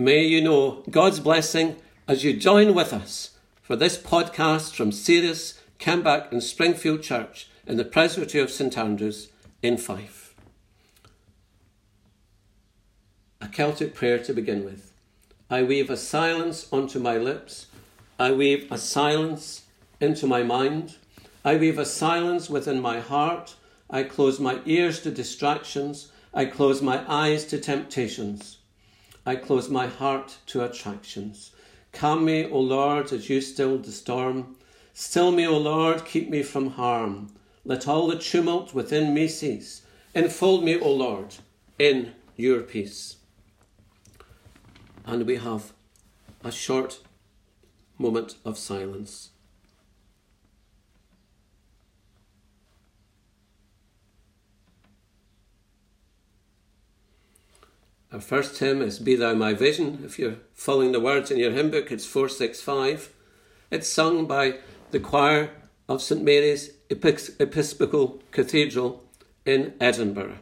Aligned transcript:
May 0.00 0.22
you 0.22 0.40
know 0.40 0.84
God's 0.88 1.18
blessing 1.18 1.74
as 2.06 2.22
you 2.22 2.32
join 2.32 2.72
with 2.72 2.92
us 2.92 3.36
for 3.60 3.74
this 3.74 3.98
podcast 3.98 4.76
from 4.76 4.92
Ceres, 4.92 5.60
Kemback, 5.80 6.30
and 6.30 6.40
Springfield 6.40 7.02
Church 7.02 7.48
in 7.66 7.78
the 7.78 7.84
Presbytery 7.84 8.40
of 8.40 8.48
St 8.48 8.78
Andrews 8.78 9.32
in 9.60 9.76
Fife. 9.76 10.36
A 13.40 13.48
Celtic 13.48 13.92
prayer 13.92 14.20
to 14.20 14.32
begin 14.32 14.64
with. 14.64 14.92
I 15.50 15.64
weave 15.64 15.90
a 15.90 15.96
silence 15.96 16.68
onto 16.72 17.00
my 17.00 17.18
lips. 17.18 17.66
I 18.20 18.30
weave 18.30 18.70
a 18.70 18.78
silence 18.78 19.62
into 20.00 20.28
my 20.28 20.44
mind. 20.44 20.94
I 21.44 21.56
weave 21.56 21.76
a 21.76 21.84
silence 21.84 22.48
within 22.48 22.80
my 22.80 23.00
heart. 23.00 23.56
I 23.90 24.04
close 24.04 24.38
my 24.38 24.60
ears 24.64 25.00
to 25.00 25.10
distractions. 25.10 26.12
I 26.32 26.44
close 26.44 26.80
my 26.80 27.02
eyes 27.08 27.44
to 27.46 27.58
temptations. 27.58 28.57
I 29.28 29.36
close 29.36 29.68
my 29.68 29.88
heart 29.88 30.38
to 30.46 30.64
attractions. 30.64 31.50
Calm 31.92 32.24
me, 32.24 32.46
O 32.46 32.58
Lord, 32.58 33.12
as 33.12 33.28
you 33.28 33.42
still 33.42 33.76
the 33.76 33.92
storm. 33.92 34.56
Still 34.94 35.32
me, 35.32 35.46
O 35.46 35.58
Lord, 35.58 36.06
keep 36.06 36.30
me 36.30 36.42
from 36.42 36.70
harm. 36.70 37.28
Let 37.62 37.86
all 37.86 38.06
the 38.06 38.18
tumult 38.18 38.72
within 38.72 39.12
me 39.12 39.28
cease. 39.28 39.82
Enfold 40.14 40.64
me, 40.64 40.80
O 40.80 40.90
Lord, 40.90 41.34
in 41.78 42.14
your 42.36 42.62
peace. 42.62 43.16
And 45.04 45.26
we 45.26 45.36
have 45.36 45.74
a 46.42 46.50
short 46.50 47.00
moment 47.98 48.36
of 48.46 48.56
silence. 48.56 49.28
Our 58.10 58.22
first 58.22 58.58
hymn 58.58 58.80
is 58.80 58.98
Be 58.98 59.16
Thou 59.16 59.34
My 59.34 59.52
Vision. 59.52 60.00
If 60.02 60.18
you're 60.18 60.38
following 60.54 60.92
the 60.92 61.00
words 61.00 61.30
in 61.30 61.36
your 61.36 61.50
hymn 61.52 61.70
book, 61.70 61.92
it's 61.92 62.06
465. 62.06 63.12
It's 63.70 63.86
sung 63.86 64.24
by 64.24 64.60
the 64.92 64.98
choir 64.98 65.50
of 65.90 66.00
St 66.00 66.22
Mary's 66.22 66.70
Episcopal 66.88 68.22
Cathedral 68.30 69.04
in 69.44 69.74
Edinburgh. 69.78 70.38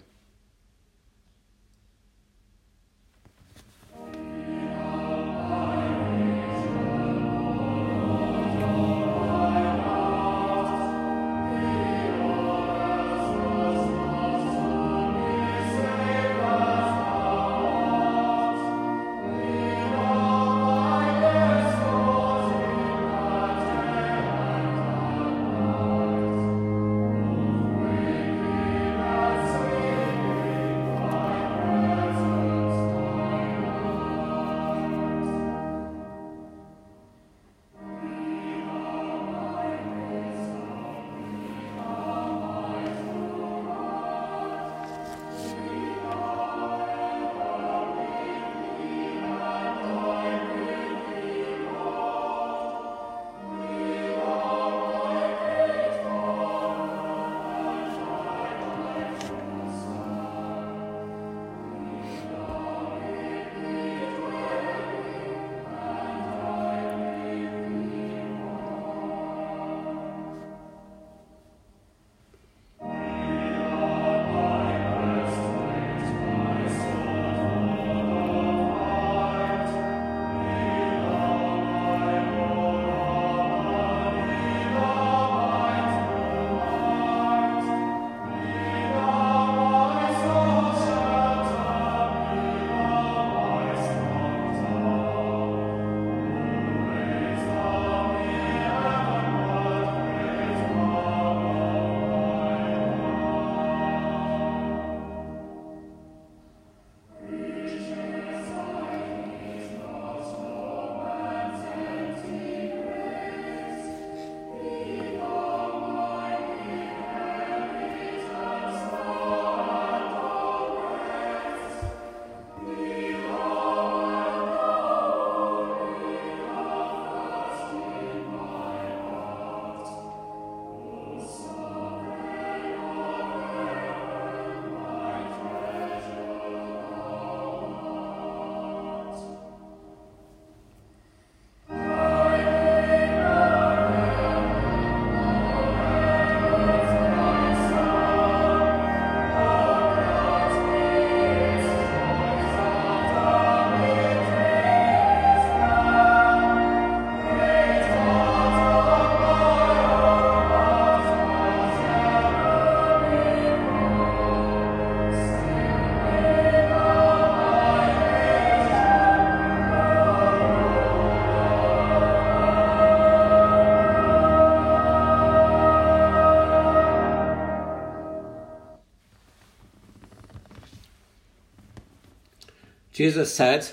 Jesus 182.96 183.34
said, 183.34 183.68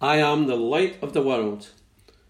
I 0.00 0.16
am 0.16 0.48
the 0.48 0.56
light 0.56 1.00
of 1.00 1.12
the 1.12 1.22
world. 1.22 1.68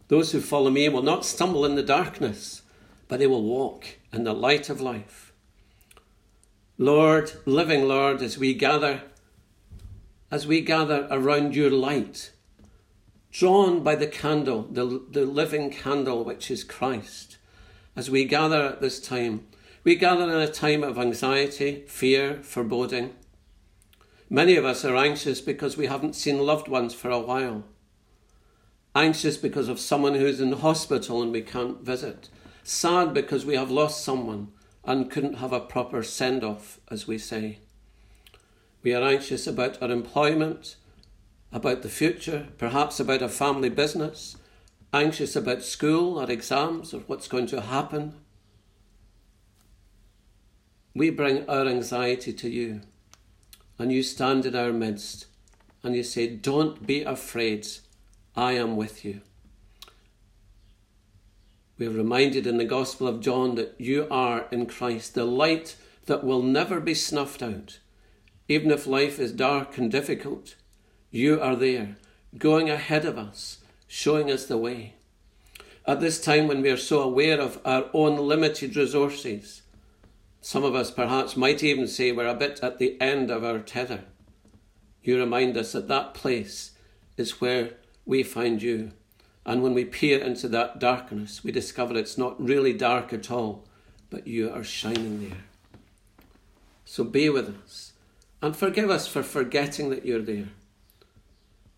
Those 0.09 0.33
who 0.33 0.43
follow 0.43 0.71
me 0.71 0.87
will 0.91 1.01
not 1.01 1.25
stumble 1.25 1.65
in 1.65 1.77
the 1.77 1.83
darkness, 1.83 2.61
but 3.09 3.19
they 3.19 3.27
will 3.27 3.43
walk 3.43 3.97
in 4.13 4.25
the 4.25 4.35
light 4.35 4.69
of 4.69 4.79
life. 4.79 5.33
Lord, 6.77 7.33
living 7.47 7.89
Lord, 7.89 8.21
as 8.21 8.37
we 8.37 8.53
gather, 8.53 9.01
as 10.31 10.47
we 10.47 10.61
gather 10.61 11.09
around 11.11 11.57
your 11.57 11.71
light, 11.71 12.33
drawn 13.33 13.83
by 13.83 13.95
the 13.95 14.07
candle, 14.07 14.69
the, 14.71 15.07
the 15.11 15.25
living 15.25 15.71
candle 15.71 16.23
which 16.23 16.51
is 16.51 16.65
Christ, 16.65 17.39
as 17.97 18.11
we 18.11 18.27
gather 18.27 18.63
at 18.63 18.83
this 18.83 19.01
time, 19.01 19.47
we 19.85 19.95
gather 19.95 20.25
in 20.25 20.43
a 20.43 20.53
time 20.53 20.85
of 20.85 20.99
anxiety, 20.99 21.85
fear, 21.87 22.43
foreboding. 22.43 23.15
Many 24.29 24.57
of 24.57 24.65
us 24.65 24.85
are 24.85 24.97
anxious 24.97 25.41
because 25.41 25.77
we 25.77 25.87
haven't 25.87 26.17
seen 26.17 26.45
loved 26.45 26.67
ones 26.67 26.95
for 26.95 27.11
a 27.11 27.19
while. 27.19 27.65
Anxious 28.95 29.37
because 29.37 29.69
of 29.69 29.79
someone 29.79 30.15
who's 30.15 30.41
in 30.41 30.53
hospital 30.53 31.23
and 31.23 31.31
we 31.31 31.43
can't 31.43 31.83
visit. 31.83 32.29
Sad 32.65 33.15
because 33.15 33.47
we 33.47 33.55
have 33.55 33.71
lost 33.71 34.03
someone 34.03 34.49
and 34.85 35.11
couldn't 35.11 35.35
have 35.35 35.53
a 35.53 35.61
proper 35.61 36.03
send 36.03 36.43
off, 36.43 36.81
as 36.91 37.07
we 37.07 37.19
say. 37.19 37.59
We 38.83 38.95
are 38.95 39.03
anxious 39.03 39.47
about 39.47 39.81
our 39.81 39.91
employment, 39.91 40.77
about 41.53 41.83
the 41.83 41.89
future, 41.89 42.49
perhaps 42.59 42.99
about 42.99 43.23
a 43.23 43.29
family 43.29 43.69
business, 43.69 44.37
anxious 44.93 45.37
about 45.37 45.63
school 45.63 46.19
or 46.19 46.31
exams 46.31 46.93
or 46.93 47.01
what's 47.01 47.29
going 47.29 47.47
to 47.49 47.61
happen. 47.61 48.15
We 50.95 51.11
bring 51.11 51.49
our 51.49 51.67
anxiety 51.67 52.33
to 52.33 52.49
you, 52.49 52.81
and 53.79 53.93
you 53.93 54.03
stand 54.03 54.47
in 54.47 54.55
our 54.55 54.73
midst, 54.73 55.27
and 55.83 55.95
you 55.95 56.03
say, 56.03 56.27
Don't 56.27 56.87
be 56.87 57.03
afraid, 57.03 57.67
I 58.35 58.53
am 58.53 58.77
with 58.77 59.05
you. 59.05 59.21
We 61.79 61.87
are 61.87 61.91
reminded 61.91 62.47
in 62.47 62.57
the 62.57 62.65
Gospel 62.65 63.07
of 63.07 63.21
John 63.21 63.55
that 63.57 63.75
you 63.79 64.07
are 64.11 64.47
in 64.51 64.67
Christ, 64.67 65.15
the 65.15 65.25
light 65.25 65.77
that 66.07 66.25
will 66.25 66.43
never 66.43 66.81
be 66.81 66.95
snuffed 66.95 67.43
out. 67.43 67.79
Even 68.49 68.71
if 68.71 68.87
life 68.87 69.19
is 69.19 69.33
dark 69.33 69.77
and 69.77 69.91
difficult, 69.91 70.55
you 71.11 71.41
are 71.41 71.57
there, 71.57 71.97
going 72.39 72.71
ahead 72.71 73.05
of 73.05 73.19
us, 73.19 73.59
showing 73.87 74.31
us 74.31 74.47
the 74.47 74.57
way. 74.57 74.95
At 75.87 76.01
this 76.01 76.21
time 76.21 76.49
when 76.49 76.63
we 76.63 76.71
are 76.71 76.77
so 76.77 77.01
aware 77.01 77.41
of 77.41 77.61
our 77.65 77.91
own 77.93 78.17
limited 78.17 78.75
resources, 78.75 79.63
some 80.47 80.63
of 80.63 80.77
us 80.77 80.93
perhaps 80.93 81.37
might 81.37 81.65
even 81.65 81.89
say 81.89 82.13
we're 82.13 82.25
a 82.25 82.33
bit 82.33 82.61
at 82.63 82.79
the 82.79 82.97
end 83.01 83.33
of 83.33 83.43
our 83.43 83.59
tether. 83.59 84.05
You 85.03 85.19
remind 85.19 85.57
us 85.57 85.73
that 85.73 85.89
that 85.89 86.15
place 86.15 86.71
is 87.17 87.41
where 87.41 87.71
we 88.05 88.23
find 88.23 88.63
you. 88.63 88.93
And 89.45 89.61
when 89.61 89.75
we 89.75 89.85
peer 89.85 90.21
into 90.21 90.47
that 90.51 90.79
darkness, 90.79 91.43
we 91.43 91.51
discover 91.51 91.97
it's 91.97 92.17
not 92.17 92.41
really 92.41 92.73
dark 92.73 93.13
at 93.13 93.29
all, 93.29 93.67
but 94.09 94.29
you 94.29 94.49
are 94.49 94.63
shining 94.63 95.29
there. 95.29 95.39
So 96.85 97.03
be 97.03 97.29
with 97.29 97.53
us 97.65 97.95
and 98.41 98.57
forgive 98.57 98.89
us 98.89 99.09
for 99.09 99.25
forgetting 99.25 99.91
that 99.91 100.07
you're 100.07 100.23
there. 100.23 100.51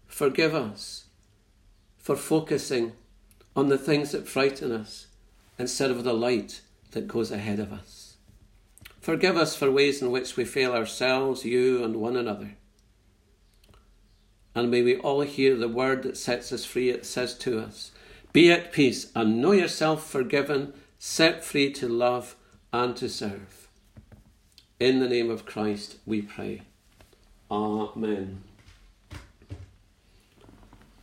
Forgive 0.07 0.55
us 0.55 1.07
for 1.97 2.17
focusing 2.17 2.93
on 3.57 3.71
the 3.71 3.79
things 3.79 4.13
that 4.13 4.29
frighten 4.29 4.73
us 4.73 5.07
instead 5.59 5.91
of 5.91 6.05
the 6.05 6.13
light 6.13 6.61
that 6.91 7.09
goes 7.09 7.31
ahead 7.31 7.61
of 7.61 7.73
us. 7.73 7.98
Forgive 9.09 9.39
us 9.39 9.57
for 9.57 9.71
ways 9.71 10.03
in 10.03 10.11
which 10.11 10.37
we 10.37 10.45
fail 10.45 10.75
ourselves, 10.75 11.43
you, 11.43 11.83
and 11.83 11.97
one 11.97 12.15
another. 12.15 12.57
And 14.55 14.71
may 14.71 14.83
we 14.83 14.99
all 14.99 15.23
hear 15.23 15.57
the 15.57 15.67
word 15.67 16.03
that 16.03 16.19
sets 16.19 16.53
us 16.53 16.67
free. 16.67 16.91
It 16.91 17.07
says 17.07 17.33
to 17.39 17.59
us, 17.59 17.91
Be 18.35 18.53
at 18.53 18.71
peace 18.71 19.11
and 19.15 19.41
know 19.41 19.53
yourself 19.53 20.07
forgiven, 20.07 20.75
set 20.99 21.43
free 21.43 21.73
to 21.73 21.89
love 21.89 22.37
and 22.71 22.95
to 22.99 23.09
serve. 23.09 23.71
In 24.79 25.01
the 25.01 25.09
name 25.09 25.31
of 25.31 25.47
Christ 25.47 25.97
we 26.05 26.21
pray. 26.21 26.61
Amen. 27.51 28.43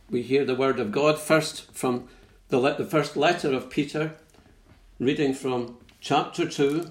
We 0.08 0.22
hear 0.22 0.44
the 0.44 0.54
word 0.54 0.78
of 0.78 0.92
God 0.92 1.18
first 1.18 1.72
from 1.72 2.06
the, 2.50 2.58
le- 2.58 2.78
the 2.78 2.86
first 2.86 3.16
letter 3.16 3.52
of 3.52 3.68
Peter, 3.68 4.12
reading 5.00 5.34
from 5.34 5.78
chapter 6.00 6.48
2, 6.48 6.88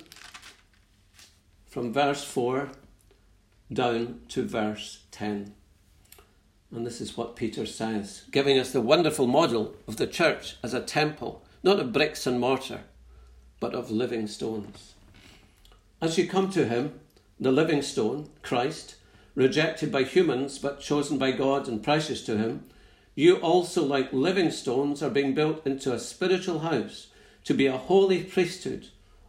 from 1.75 1.91
verse 1.91 2.23
4 2.23 2.69
down 3.73 4.21
to 4.29 4.47
verse 4.47 5.03
10. 5.11 5.53
And 6.71 6.87
this 6.87 7.01
is 7.01 7.17
what 7.17 7.35
Peter 7.35 7.65
says, 7.65 8.23
giving 8.31 8.57
us 8.57 8.71
the 8.71 8.79
wonderful 8.79 9.27
model 9.27 9.75
of 9.85 9.97
the 9.97 10.07
church 10.07 10.55
as 10.63 10.73
a 10.73 10.79
temple, 10.79 11.43
not 11.63 11.81
of 11.81 11.91
bricks 11.91 12.25
and 12.25 12.39
mortar, 12.39 12.83
but 13.59 13.75
of 13.75 13.91
living 13.91 14.25
stones. 14.25 14.93
As 16.01 16.17
you 16.17 16.29
come 16.29 16.49
to 16.51 16.65
him, 16.65 16.97
the 17.41 17.51
living 17.51 17.81
stone, 17.81 18.29
Christ, 18.41 18.95
rejected 19.35 19.91
by 19.91 20.03
humans 20.03 20.57
but 20.57 20.79
chosen 20.79 21.17
by 21.17 21.31
God 21.31 21.67
and 21.67 21.83
precious 21.83 22.23
to 22.23 22.37
him, 22.37 22.63
you 23.15 23.35
also, 23.39 23.83
like 23.83 24.13
living 24.13 24.49
stones, 24.49 25.03
are 25.03 25.09
being 25.09 25.33
built 25.33 25.67
into 25.67 25.91
a 25.91 25.99
spiritual 25.99 26.59
house 26.59 27.07
to 27.43 27.53
be 27.53 27.65
a 27.65 27.75
holy 27.75 28.23
priesthood, 28.23 28.91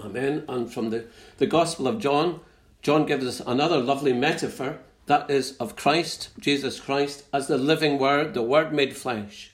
Amen. 0.00 0.44
And 0.48 0.72
from 0.72 0.90
the, 0.90 1.06
the 1.38 1.46
Gospel 1.46 1.86
of 1.86 1.98
John, 1.98 2.40
John 2.82 3.06
gives 3.06 3.26
us 3.26 3.40
another 3.46 3.78
lovely 3.78 4.12
metaphor 4.12 4.78
that 5.06 5.30
is 5.30 5.56
of 5.56 5.76
Christ, 5.76 6.30
Jesus 6.38 6.78
Christ, 6.78 7.24
as 7.32 7.48
the 7.48 7.58
living 7.58 7.98
Word, 7.98 8.34
the 8.34 8.42
Word 8.42 8.72
made 8.72 8.96
flesh, 8.96 9.52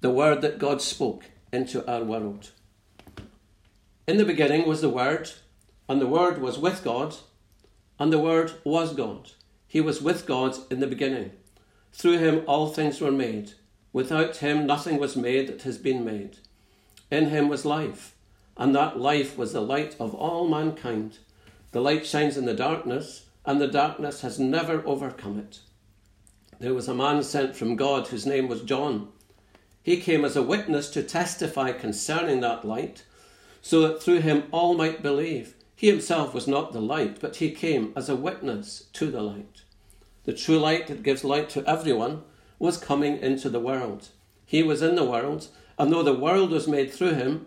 the 0.00 0.10
Word 0.10 0.42
that 0.42 0.58
God 0.58 0.82
spoke 0.82 1.24
into 1.52 1.88
our 1.90 2.02
world. 2.02 2.50
In 4.06 4.16
the 4.16 4.24
beginning 4.24 4.66
was 4.66 4.80
the 4.80 4.88
Word, 4.88 5.30
and 5.88 6.00
the 6.00 6.08
Word 6.08 6.40
was 6.42 6.58
with 6.58 6.82
God, 6.82 7.14
and 7.98 8.12
the 8.12 8.18
Word 8.18 8.54
was 8.64 8.92
God. 8.92 9.30
He 9.68 9.80
was 9.80 10.02
with 10.02 10.26
God 10.26 10.56
in 10.70 10.80
the 10.80 10.86
beginning. 10.86 11.30
Through 11.92 12.18
him 12.18 12.42
all 12.46 12.68
things 12.68 13.00
were 13.00 13.12
made. 13.12 13.52
Without 13.92 14.38
him 14.38 14.66
nothing 14.66 14.98
was 14.98 15.16
made 15.16 15.46
that 15.46 15.62
has 15.62 15.78
been 15.78 16.04
made. 16.04 16.38
In 17.10 17.26
him 17.26 17.48
was 17.48 17.64
life, 17.64 18.14
and 18.62 18.76
that 18.76 18.96
life 18.96 19.36
was 19.36 19.52
the 19.52 19.60
light 19.60 19.96
of 19.98 20.14
all 20.14 20.46
mankind. 20.46 21.18
The 21.72 21.80
light 21.80 22.06
shines 22.06 22.36
in 22.36 22.44
the 22.44 22.54
darkness, 22.54 23.26
and 23.44 23.60
the 23.60 23.66
darkness 23.66 24.20
has 24.20 24.38
never 24.38 24.86
overcome 24.86 25.36
it. 25.36 25.58
There 26.60 26.72
was 26.72 26.86
a 26.86 26.94
man 26.94 27.24
sent 27.24 27.56
from 27.56 27.74
God 27.74 28.06
whose 28.06 28.24
name 28.24 28.46
was 28.46 28.62
John. 28.62 29.08
He 29.82 29.96
came 29.96 30.24
as 30.24 30.36
a 30.36 30.44
witness 30.44 30.90
to 30.90 31.02
testify 31.02 31.72
concerning 31.72 32.38
that 32.42 32.64
light, 32.64 33.02
so 33.60 33.80
that 33.80 34.00
through 34.00 34.20
him 34.20 34.44
all 34.52 34.74
might 34.74 35.02
believe. 35.02 35.56
He 35.74 35.88
himself 35.88 36.32
was 36.32 36.46
not 36.46 36.72
the 36.72 36.80
light, 36.80 37.18
but 37.20 37.36
he 37.36 37.50
came 37.50 37.92
as 37.96 38.08
a 38.08 38.14
witness 38.14 38.84
to 38.92 39.10
the 39.10 39.22
light. 39.22 39.62
The 40.22 40.34
true 40.34 40.60
light 40.60 40.86
that 40.86 41.02
gives 41.02 41.24
light 41.24 41.48
to 41.50 41.68
everyone 41.68 42.22
was 42.60 42.78
coming 42.78 43.18
into 43.18 43.48
the 43.48 43.58
world. 43.58 44.10
He 44.46 44.62
was 44.62 44.82
in 44.82 44.94
the 44.94 45.02
world, 45.02 45.48
and 45.76 45.92
though 45.92 46.04
the 46.04 46.14
world 46.14 46.52
was 46.52 46.68
made 46.68 46.92
through 46.92 47.14
him, 47.14 47.46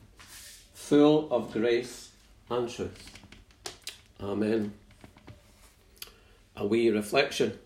full 0.91 1.31
of 1.31 1.53
grace 1.53 2.11
and 2.49 2.69
truth. 2.69 3.17
Amen. 4.21 4.73
A 6.57 6.67
wee 6.67 6.89
reflection. 6.89 7.57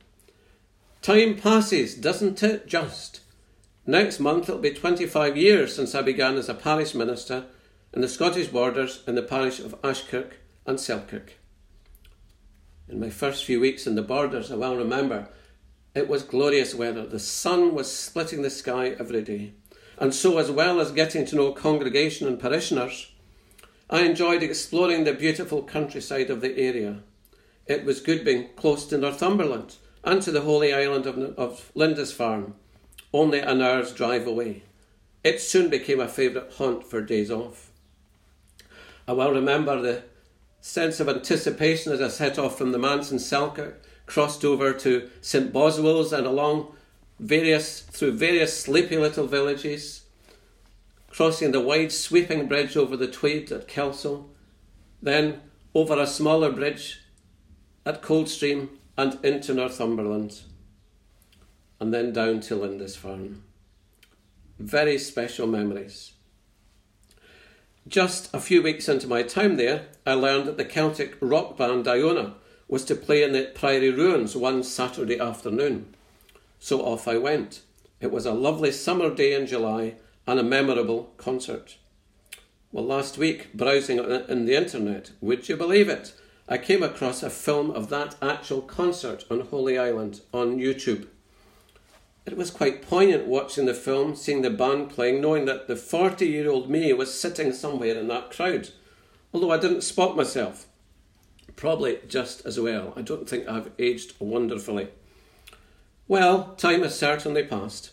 Time 1.01 1.35
passes, 1.35 1.95
doesn't 1.95 2.43
it? 2.43 2.67
Just. 2.67 3.21
Next 3.87 4.19
month 4.19 4.47
it'll 4.47 4.61
be 4.61 4.75
25 4.75 5.35
years 5.35 5.75
since 5.75 5.95
I 5.95 6.03
began 6.03 6.35
as 6.35 6.49
a 6.49 6.53
parish 6.53 6.93
minister 6.93 7.45
in 7.91 8.01
the 8.01 8.07
Scottish 8.07 8.49
borders 8.49 9.01
in 9.07 9.15
the 9.15 9.23
parish 9.23 9.59
of 9.59 9.81
Ashkirk 9.81 10.33
and 10.67 10.79
Selkirk. 10.79 11.33
In 12.87 12.99
my 12.99 13.09
first 13.09 13.43
few 13.43 13.59
weeks 13.59 13.87
in 13.87 13.95
the 13.95 14.03
borders, 14.03 14.51
I 14.51 14.55
well 14.55 14.75
remember, 14.75 15.29
it 15.95 16.07
was 16.07 16.21
glorious 16.21 16.75
weather. 16.75 17.07
The 17.07 17.17
sun 17.17 17.73
was 17.73 17.91
splitting 17.91 18.43
the 18.43 18.51
sky 18.51 18.89
every 18.99 19.23
day. 19.23 19.53
and 19.97 20.13
so, 20.13 20.37
as 20.37 20.51
well 20.51 20.79
as 20.79 20.91
getting 20.91 21.25
to 21.25 21.35
know 21.35 21.51
congregation 21.53 22.27
and 22.27 22.39
parishioners, 22.39 23.13
I 23.89 24.01
enjoyed 24.01 24.41
exploring 24.41 25.03
the 25.03 25.13
beautiful 25.13 25.61
countryside 25.61 26.29
of 26.31 26.41
the 26.41 26.57
area. 26.57 27.03
It 27.67 27.85
was 27.85 27.99
good 27.99 28.25
being 28.25 28.49
close 28.55 28.85
to 28.87 28.97
Northumberland 28.97 29.75
and 30.03 30.21
to 30.23 30.31
the 30.31 30.41
holy 30.41 30.73
island 30.73 31.05
of, 31.05 31.17
of 31.37 31.71
Lindisfarne, 31.75 32.53
only 33.13 33.39
an 33.39 33.61
hour's 33.61 33.93
drive 33.93 34.25
away. 34.25 34.63
It 35.23 35.39
soon 35.39 35.69
became 35.69 35.99
a 35.99 36.07
favourite 36.07 36.53
haunt 36.53 36.85
for 36.85 37.01
days 37.01 37.29
off. 37.29 37.71
I 39.07 39.13
well 39.13 39.31
remember 39.31 39.79
the 39.81 40.03
sense 40.61 40.99
of 40.99 41.07
anticipation 41.07 41.91
as 41.91 42.01
I 42.01 42.07
set 42.07 42.39
off 42.39 42.57
from 42.57 42.71
the 42.71 42.79
manse 42.79 43.11
in 43.11 43.19
Selkirk, 43.19 43.83
crossed 44.07 44.43
over 44.43 44.73
to 44.73 45.09
St 45.21 45.53
Boswell's 45.53 46.11
and 46.11 46.25
along 46.25 46.75
various 47.19 47.81
through 47.81 48.13
various 48.13 48.59
sleepy 48.59 48.97
little 48.97 49.27
villages, 49.27 50.04
crossing 51.15 51.53
the 51.53 51.61
wide 51.61 51.93
sweeping 51.93 52.45
bridge 52.45 52.75
over 52.75 52.97
the 52.97 53.07
Tweed 53.07 53.49
at 53.49 53.69
Kelso, 53.69 54.25
then 55.01 55.39
over 55.73 55.97
a 55.97 56.05
smaller 56.05 56.51
bridge 56.51 56.99
at 57.85 58.01
Coldstream 58.01 58.67
and 58.97 59.17
into 59.23 59.53
Northumberland, 59.53 60.41
and 61.79 61.93
then 61.93 62.11
down 62.11 62.41
to 62.41 62.55
Lindisfarne. 62.55 63.43
Very 64.59 64.97
special 64.97 65.47
memories. 65.47 66.11
Just 67.87 68.33
a 68.33 68.41
few 68.41 68.61
weeks 68.61 68.89
into 68.89 69.07
my 69.07 69.23
time 69.23 69.55
there, 69.55 69.85
I 70.05 70.15
learned 70.15 70.47
that 70.47 70.57
the 70.57 70.65
Celtic 70.65 71.15
rock 71.21 71.55
band 71.55 71.87
Iona 71.87 72.33
was 72.67 72.83
to 72.85 72.95
play 72.95 73.23
in 73.23 73.31
the 73.31 73.51
Priory 73.55 73.89
Ruins 73.89 74.35
one 74.35 74.63
Saturday 74.63 75.21
afternoon. 75.21 75.95
So 76.59 76.81
off 76.81 77.07
I 77.07 77.17
went. 77.17 77.61
It 78.01 78.11
was 78.11 78.25
a 78.25 78.33
lovely 78.33 78.73
summer 78.73 79.15
day 79.15 79.33
in 79.33 79.47
July 79.47 79.95
and 80.27 80.39
a 80.39 80.43
memorable 80.43 81.13
concert. 81.17 81.77
Well, 82.71 82.85
last 82.85 83.17
week, 83.17 83.53
browsing 83.53 83.99
in 83.99 84.45
the 84.45 84.55
internet, 84.55 85.11
would 85.21 85.47
you 85.47 85.55
believe 85.55 85.87
it? 85.87 86.13
I 86.47 86.57
came 86.57 86.83
across 86.83 87.23
a 87.23 87.29
film 87.29 87.71
of 87.71 87.89
that 87.89 88.15
actual 88.21 88.61
concert 88.61 89.25
on 89.31 89.39
Holy 89.41 89.77
Island 89.77 90.21
on 90.33 90.59
YouTube. 90.59 91.07
It 92.25 92.37
was 92.37 92.51
quite 92.51 92.81
poignant 92.81 93.27
watching 93.27 93.65
the 93.65 93.73
film, 93.73 94.15
seeing 94.15 94.41
the 94.41 94.49
band 94.49 94.89
playing, 94.89 95.21
knowing 95.21 95.45
that 95.45 95.67
the 95.67 95.75
40 95.75 96.25
year 96.25 96.49
old 96.49 96.69
me 96.69 96.91
was 96.93 97.19
sitting 97.19 97.53
somewhere 97.53 97.95
in 97.95 98.07
that 98.09 98.31
crowd. 98.31 98.69
Although 99.33 99.51
I 99.51 99.57
didn't 99.57 99.81
spot 99.81 100.15
myself. 100.15 100.65
Probably 101.55 101.99
just 102.07 102.45
as 102.45 102.59
well. 102.59 102.93
I 102.95 103.01
don't 103.01 103.29
think 103.29 103.47
I've 103.47 103.71
aged 103.79 104.13
wonderfully. 104.19 104.89
Well, 106.07 106.55
time 106.55 106.83
has 106.83 106.97
certainly 106.97 107.43
passed. 107.43 107.91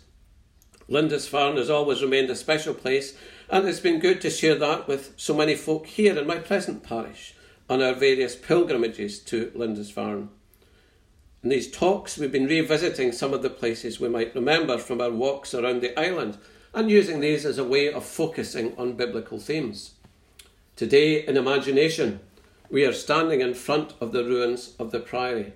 Lindisfarne 0.89 1.57
has 1.57 1.71
always 1.71 2.03
remained 2.03 2.31
a 2.31 2.37
special 2.37 2.75
place, 2.75 3.17
and 3.49 3.69
it's 3.69 3.81
been 3.81 4.01
good 4.01 4.21
to 4.21 4.31
share 4.31 4.57
that 4.57 4.89
with 4.89 5.13
so 5.17 5.35
many 5.35 5.55
folk 5.55 5.87
here 5.87 6.19
in 6.19 6.27
my 6.27 6.39
present 6.39 6.83
parish 6.83 7.35
on 7.69 7.83
our 7.83 7.95
various 7.95 8.37
pilgrimages 8.37 9.19
to 9.21 9.53
Lindisfarne. 9.55 10.29
In 11.43 11.49
these 11.49 11.71
talks, 11.71 12.19
we've 12.19 12.31
been 12.31 12.47
revisiting 12.47 13.13
some 13.13 13.33
of 13.35 13.43
the 13.43 13.51
places 13.51 13.99
we 13.99 14.09
might 14.09 14.35
remember 14.35 14.79
from 14.79 15.01
our 15.01 15.11
walks 15.11 15.55
around 15.55 15.81
the 15.81 15.99
island 15.99 16.39
and 16.75 16.91
using 16.91 17.21
these 17.21 17.45
as 17.45 17.59
a 17.59 17.65
way 17.65 17.93
of 17.93 18.05
focusing 18.05 18.77
on 18.77 18.95
biblical 18.95 19.39
themes. 19.39 19.93
Today, 20.77 21.27
in 21.27 21.37
imagination, 21.37 22.21
we 22.71 22.87
are 22.87 22.93
standing 22.93 23.41
in 23.41 23.55
front 23.55 23.95
of 24.01 24.13
the 24.13 24.25
ruins 24.25 24.75
of 24.79 24.91
the 24.91 25.01
Priory. 25.01 25.53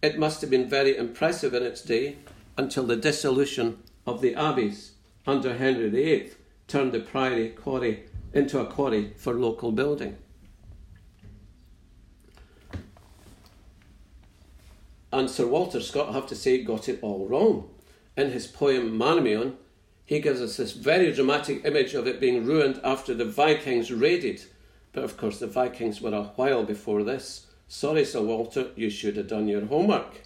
It 0.00 0.18
must 0.18 0.40
have 0.40 0.50
been 0.50 0.68
very 0.68 0.96
impressive 0.96 1.54
in 1.54 1.62
its 1.62 1.82
day 1.82 2.16
until 2.56 2.84
the 2.84 2.96
dissolution 2.96 3.78
of 4.06 4.20
the 4.20 4.34
abbeys 4.34 4.92
under 5.26 5.56
Henry 5.56 5.88
VIII 5.88 6.30
turned 6.66 6.92
the 6.92 7.00
priory 7.00 7.50
quarry 7.50 8.04
into 8.32 8.58
a 8.58 8.66
quarry 8.66 9.12
for 9.16 9.34
local 9.34 9.72
building. 9.72 10.16
And 15.12 15.28
Sir 15.28 15.46
Walter 15.46 15.80
Scott, 15.80 16.08
I 16.08 16.12
have 16.12 16.26
to 16.28 16.34
say, 16.34 16.62
got 16.62 16.88
it 16.88 16.98
all 17.02 17.28
wrong. 17.28 17.68
In 18.16 18.30
his 18.30 18.46
poem 18.46 18.96
Marmion, 18.96 19.56
he 20.04 20.20
gives 20.20 20.40
us 20.40 20.56
this 20.56 20.72
very 20.72 21.12
dramatic 21.12 21.64
image 21.64 21.94
of 21.94 22.06
it 22.06 22.18
being 22.18 22.46
ruined 22.46 22.80
after 22.82 23.14
the 23.14 23.26
Vikings 23.26 23.92
raided. 23.92 24.42
But 24.92 25.04
of 25.04 25.16
course, 25.16 25.38
the 25.38 25.46
Vikings 25.46 26.00
were 26.00 26.14
a 26.14 26.24
while 26.36 26.64
before 26.64 27.02
this. 27.04 27.46
Sorry, 27.68 28.04
Sir 28.04 28.22
Walter, 28.22 28.68
you 28.74 28.90
should 28.90 29.16
have 29.16 29.28
done 29.28 29.48
your 29.48 29.66
homework. 29.66 30.22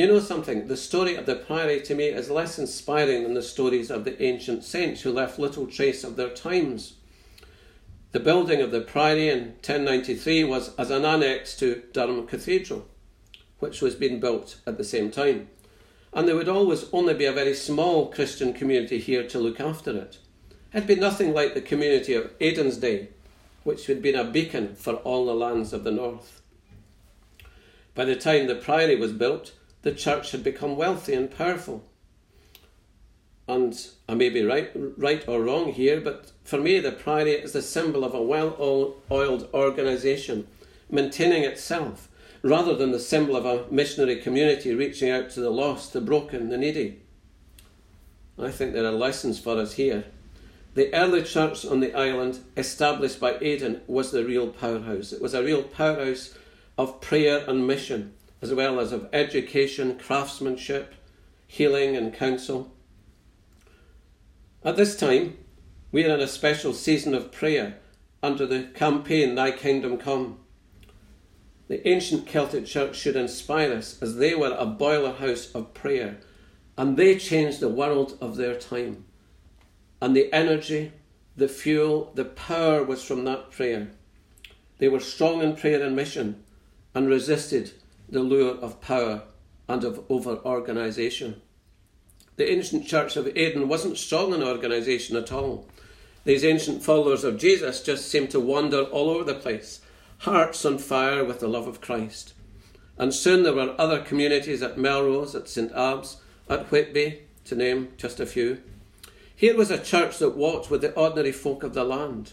You 0.00 0.06
know 0.06 0.18
something? 0.18 0.66
The 0.66 0.78
story 0.78 1.14
of 1.14 1.26
the 1.26 1.34
Priory 1.34 1.82
to 1.82 1.94
me 1.94 2.06
is 2.06 2.30
less 2.30 2.58
inspiring 2.58 3.22
than 3.22 3.34
the 3.34 3.42
stories 3.42 3.90
of 3.90 4.04
the 4.04 4.22
ancient 4.22 4.64
saints 4.64 5.02
who 5.02 5.12
left 5.12 5.38
little 5.38 5.66
trace 5.66 6.04
of 6.04 6.16
their 6.16 6.30
times. 6.30 6.94
The 8.12 8.18
building 8.18 8.62
of 8.62 8.70
the 8.70 8.80
Priory 8.80 9.28
in 9.28 9.56
1093 9.56 10.44
was 10.44 10.74
as 10.76 10.90
an 10.90 11.04
annex 11.04 11.54
to 11.58 11.82
Durham 11.92 12.26
Cathedral, 12.26 12.88
which 13.58 13.82
was 13.82 13.94
being 13.94 14.20
built 14.20 14.58
at 14.66 14.78
the 14.78 14.84
same 14.84 15.10
time. 15.10 15.50
And 16.14 16.26
there 16.26 16.34
would 16.34 16.48
always 16.48 16.86
only 16.94 17.12
be 17.12 17.26
a 17.26 17.32
very 17.32 17.52
small 17.52 18.06
Christian 18.10 18.54
community 18.54 19.00
here 19.00 19.28
to 19.28 19.38
look 19.38 19.60
after 19.60 19.94
it. 19.94 20.16
It'd 20.72 20.88
be 20.88 20.94
nothing 20.94 21.34
like 21.34 21.52
the 21.52 21.60
community 21.60 22.14
of 22.14 22.32
Aidan's 22.40 22.78
day, 22.78 23.10
which 23.64 23.86
had 23.86 24.00
been 24.00 24.16
a 24.16 24.24
beacon 24.24 24.76
for 24.76 24.94
all 24.94 25.26
the 25.26 25.34
lands 25.34 25.74
of 25.74 25.84
the 25.84 25.92
north. 25.92 26.40
By 27.94 28.06
the 28.06 28.16
time 28.16 28.46
the 28.46 28.54
priory 28.54 28.96
was 28.96 29.12
built, 29.12 29.52
the 29.82 29.92
church 29.92 30.32
had 30.32 30.44
become 30.44 30.76
wealthy 30.76 31.14
and 31.14 31.30
powerful. 31.30 31.84
And 33.48 33.74
I 34.08 34.14
may 34.14 34.30
be 34.30 34.42
right, 34.42 34.70
right 34.74 35.26
or 35.26 35.42
wrong 35.42 35.72
here, 35.72 36.00
but 36.00 36.32
for 36.44 36.58
me, 36.58 36.78
the 36.78 36.92
priory 36.92 37.32
is 37.32 37.52
the 37.52 37.62
symbol 37.62 38.04
of 38.04 38.14
a 38.14 38.22
well 38.22 38.56
oiled 39.10 39.48
organisation 39.52 40.46
maintaining 40.90 41.44
itself, 41.44 42.08
rather 42.42 42.76
than 42.76 42.92
the 42.92 43.00
symbol 43.00 43.36
of 43.36 43.44
a 43.44 43.70
missionary 43.72 44.16
community 44.16 44.74
reaching 44.74 45.10
out 45.10 45.30
to 45.30 45.40
the 45.40 45.50
lost, 45.50 45.92
the 45.92 46.00
broken, 46.00 46.48
the 46.48 46.58
needy. 46.58 47.00
I 48.38 48.50
think 48.50 48.72
there 48.72 48.86
are 48.86 48.92
lessons 48.92 49.38
for 49.38 49.58
us 49.58 49.74
here 49.74 50.04
the 50.74 50.94
early 50.94 51.22
church 51.22 51.66
on 51.66 51.80
the 51.80 51.94
island, 51.94 52.40
established 52.56 53.18
by 53.18 53.36
Aidan, 53.40 53.80
was 53.86 54.12
the 54.12 54.24
real 54.24 54.48
powerhouse. 54.48 55.12
It 55.12 55.20
was 55.20 55.34
a 55.34 55.42
real 55.42 55.64
powerhouse 55.64 56.34
of 56.78 57.00
prayer 57.00 57.44
and 57.48 57.66
mission, 57.66 58.14
as 58.42 58.54
well 58.54 58.80
as 58.80 58.92
of 58.92 59.08
education, 59.12 59.98
craftsmanship, 59.98 60.94
healing, 61.46 61.96
and 61.96 62.14
counsel. 62.14 62.72
At 64.64 64.76
this 64.76 64.96
time, 64.96 65.36
we 65.92 66.04
are 66.04 66.14
in 66.14 66.20
a 66.20 66.28
special 66.28 66.72
season 66.72 67.14
of 67.14 67.32
prayer 67.32 67.78
under 68.22 68.46
the 68.46 68.64
campaign 68.74 69.34
Thy 69.34 69.50
Kingdom 69.50 69.98
Come. 69.98 70.38
The 71.68 71.86
ancient 71.88 72.26
Celtic 72.26 72.66
church 72.66 72.96
should 72.96 73.16
inspire 73.16 73.72
us 73.72 74.00
as 74.02 74.16
they 74.16 74.34
were 74.34 74.54
a 74.58 74.66
boiler 74.66 75.12
house 75.12 75.50
of 75.54 75.74
prayer 75.74 76.18
and 76.76 76.96
they 76.96 77.16
changed 77.16 77.60
the 77.60 77.68
world 77.68 78.16
of 78.20 78.36
their 78.36 78.54
time. 78.54 79.04
And 80.00 80.16
the 80.16 80.32
energy, 80.32 80.92
the 81.36 81.48
fuel, 81.48 82.12
the 82.14 82.24
power 82.24 82.82
was 82.82 83.02
from 83.04 83.24
that 83.24 83.50
prayer. 83.50 83.88
They 84.78 84.88
were 84.88 85.00
strong 85.00 85.42
in 85.42 85.56
prayer 85.56 85.82
and 85.82 85.94
mission 85.94 86.42
and 86.94 87.08
resisted 87.08 87.72
the 88.10 88.20
lure 88.20 88.56
of 88.56 88.80
power 88.80 89.22
and 89.68 89.84
of 89.84 90.04
over 90.08 90.36
organisation. 90.44 91.40
The 92.36 92.50
ancient 92.50 92.86
church 92.86 93.16
of 93.16 93.28
Aidan 93.36 93.68
wasn't 93.68 93.98
strong 93.98 94.34
in 94.34 94.42
organisation 94.42 95.16
at 95.16 95.32
all. 95.32 95.68
These 96.24 96.44
ancient 96.44 96.82
followers 96.82 97.24
of 97.24 97.38
Jesus 97.38 97.82
just 97.82 98.08
seemed 98.08 98.30
to 98.30 98.40
wander 98.40 98.82
all 98.82 99.10
over 99.10 99.24
the 99.24 99.38
place, 99.38 99.80
hearts 100.18 100.64
on 100.64 100.78
fire 100.78 101.24
with 101.24 101.40
the 101.40 101.48
love 101.48 101.66
of 101.66 101.80
Christ. 101.80 102.34
And 102.98 103.14
soon 103.14 103.42
there 103.44 103.54
were 103.54 103.74
other 103.78 104.02
communities 104.02 104.62
at 104.62 104.76
Melrose, 104.76 105.34
at 105.34 105.48
St 105.48 105.72
Abbs, 105.72 106.18
at 106.48 106.70
Whitby, 106.70 107.20
to 107.44 107.54
name 107.54 107.92
just 107.96 108.20
a 108.20 108.26
few, 108.26 108.60
here 109.40 109.56
was 109.56 109.70
a 109.70 109.82
church 109.82 110.18
that 110.18 110.36
walked 110.36 110.70
with 110.70 110.82
the 110.82 110.92
ordinary 110.92 111.32
folk 111.32 111.62
of 111.62 111.72
the 111.72 111.84
land, 111.84 112.32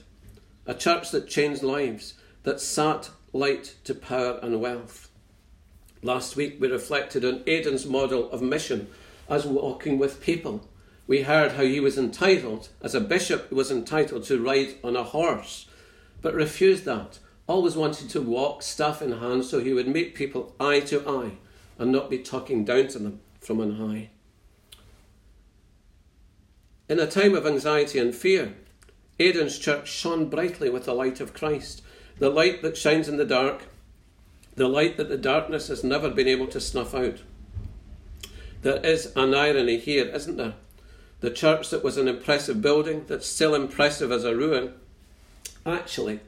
a 0.66 0.74
church 0.74 1.12
that 1.12 1.30
changed 1.30 1.64
lives, 1.64 2.16
that 2.44 2.60
sat 2.60 3.12
light 3.32 3.76
to 3.86 3.96
power 3.96 4.40
and 4.44 4.60
wealth. 4.60 5.07
Last 6.04 6.36
week 6.36 6.58
we 6.60 6.68
reflected 6.68 7.25
on 7.25 7.44
Aidan's 7.48 7.86
model 7.86 8.30
of 8.32 8.42
mission 8.42 8.88
as 9.30 9.46
walking 9.46 9.98
with 9.98 10.22
people. 10.22 10.68
We 11.08 11.22
heard 11.22 11.54
how 11.54 11.63
he 11.63 11.80
was 11.80 11.98
entitled, 11.98 12.70
as 12.82 12.94
a 12.94 13.01
bishop, 13.01 13.50
he 13.50 13.56
was 13.56 13.72
entitled 13.72 14.25
to 14.25 14.44
ride 14.44 14.75
on 14.84 14.96
a 14.96 15.04
horse, 15.04 15.68
but 16.22 16.34
refused 16.34 16.86
that, 16.86 17.20
always 17.48 17.75
wanted 17.75 18.10
to 18.10 18.22
walk, 18.22 18.62
staff 18.62 19.01
in 19.01 19.13
hand, 19.13 19.46
so 19.46 19.60
he 19.60 19.74
would 19.74 19.88
meet 19.88 20.16
people 20.16 20.54
eye 20.60 20.82
to 20.82 21.08
eye 21.10 21.38
and 21.80 21.92
not 21.92 22.10
be 22.10 22.20
talking 22.20 22.66
down 22.66 22.88
to 22.89 23.00
them 23.00 23.22
from 23.39 23.62
on 23.62 23.75
high. 23.75 24.10
In 26.89 27.00
a 27.00 27.08
time 27.08 27.36
of 27.36 27.46
anxiety 27.46 28.00
and 28.00 28.13
fear, 28.13 28.56
Aidan's 29.20 29.58
church 29.58 29.89
shone 29.89 30.30
brightly 30.30 30.70
with 30.70 30.86
the 30.86 30.94
light 30.94 31.20
of 31.20 31.34
Christ, 31.34 31.82
the 32.20 32.30
light 32.30 32.62
that 32.62 32.77
shines 32.77 33.08
in 33.08 33.18
the 33.18 33.25
dark, 33.25 33.63
the 34.58 34.68
light 34.68 34.98
that 34.98 35.08
the 35.08 35.18
darkness 35.18 35.68
has 35.68 35.84
never 35.84 36.10
been 36.10 36.28
able 36.28 36.48
to 36.48 36.60
snuff 36.60 36.96
out. 36.96 37.20
There 38.64 38.84
is 38.84 39.14
an 39.16 39.36
irony 39.36 39.78
here, 39.78 40.08
isn't 40.08 40.36
there? 40.36 40.56
The 41.20 41.30
church 41.30 41.70
that 41.70 41.84
was 41.84 41.96
an 41.96 42.08
impressive 42.08 42.60
building, 42.60 43.06
that's 43.08 43.28
still 43.28 43.54
impressive 43.54 44.12
as 44.12 44.24
a 44.24 44.36
ruin, 44.36 44.74
actually 45.64 46.22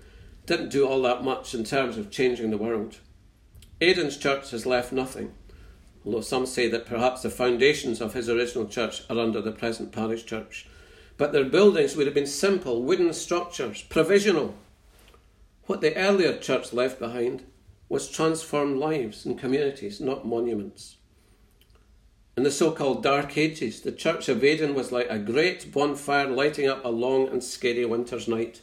didn't 0.45 0.69
do 0.69 0.88
all 0.88 1.01
that 1.01 1.24
much 1.24 1.55
in 1.55 1.63
terms 1.63 1.98
of 1.98 2.12
changing 2.12 2.51
the 2.51 2.57
world. 2.57 2.98
Aidan's 3.81 4.17
church 4.17 4.51
has 4.51 4.65
left 4.65 4.91
nothing, 4.91 5.33
although 6.05 6.21
some 6.21 6.45
say 6.45 6.67
that 6.67 6.86
perhaps 6.86 7.24
the 7.24 7.29
foundations 7.31 8.00
of 8.00 8.13
his 8.13 8.29
original 8.29 8.67
church 8.67 9.01
are 9.09 9.19
under 9.19 9.41
the 9.41 9.51
present 9.51 9.91
parish 9.91 10.25
church. 10.25 10.67
But 11.17 11.31
their 11.31 11.45
buildings 11.45 11.95
would 11.95 12.05
have 12.05 12.15
been 12.15 12.27
simple 12.27 12.83
wooden 12.83 13.12
structures, 13.13 13.81
provisional. 13.81 14.53
What 15.65 15.81
the 15.81 15.95
earlier 15.95 16.38
church 16.38 16.74
left 16.74 17.00
behind 17.00 17.43
was 17.89 18.10
transformed 18.10 18.77
lives 18.77 19.25
and 19.25 19.38
communities, 19.38 20.00
not 20.00 20.25
monuments. 20.25 20.98
In 22.38 22.43
the 22.43 22.51
so 22.51 22.72
called 22.72 23.03
Dark 23.03 23.38
Ages, 23.38 23.81
the 23.81 23.91
Church 23.91 24.29
of 24.29 24.43
Aidan 24.43 24.74
was 24.74 24.93
like 24.93 25.08
a 25.10 25.19
great 25.19 25.74
bonfire 25.74 26.27
lighting 26.27 26.69
up 26.69 26.86
a 26.86 26.89
long 26.89 27.27
and 27.27 27.43
scary 27.43 27.84
winter's 27.84 28.29
night. 28.29 28.62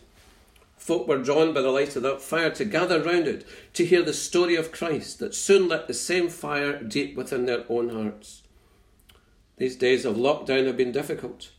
Folk 0.79 1.07
were 1.07 1.23
drawn 1.23 1.53
by 1.53 1.61
the 1.61 1.71
light 1.71 1.97
of 1.97 2.03
that 2.05 2.23
fire 2.23 2.51
to 2.51 2.65
gather 2.65 3.03
round 3.03 3.27
it 3.27 3.45
to 3.75 3.85
hear 3.85 4.03
the 4.03 4.15
story 4.15 4.57
of 4.57 4.73
Christ 4.73 5.19
that 5.19 5.35
soon 5.35 5.69
lit 5.69 5.89
the 5.89 5.95
same 5.95 6.29
fire 6.29 6.83
deep 6.83 7.17
within 7.17 7.45
their 7.45 7.65
own 7.69 7.91
hearts. 7.91 8.43
These 9.59 9.77
days 9.77 10.05
of 10.05 10.17
lockdown 10.17 10.67
have 10.67 10.77
been 10.77 10.93
difficult, 10.93 11.51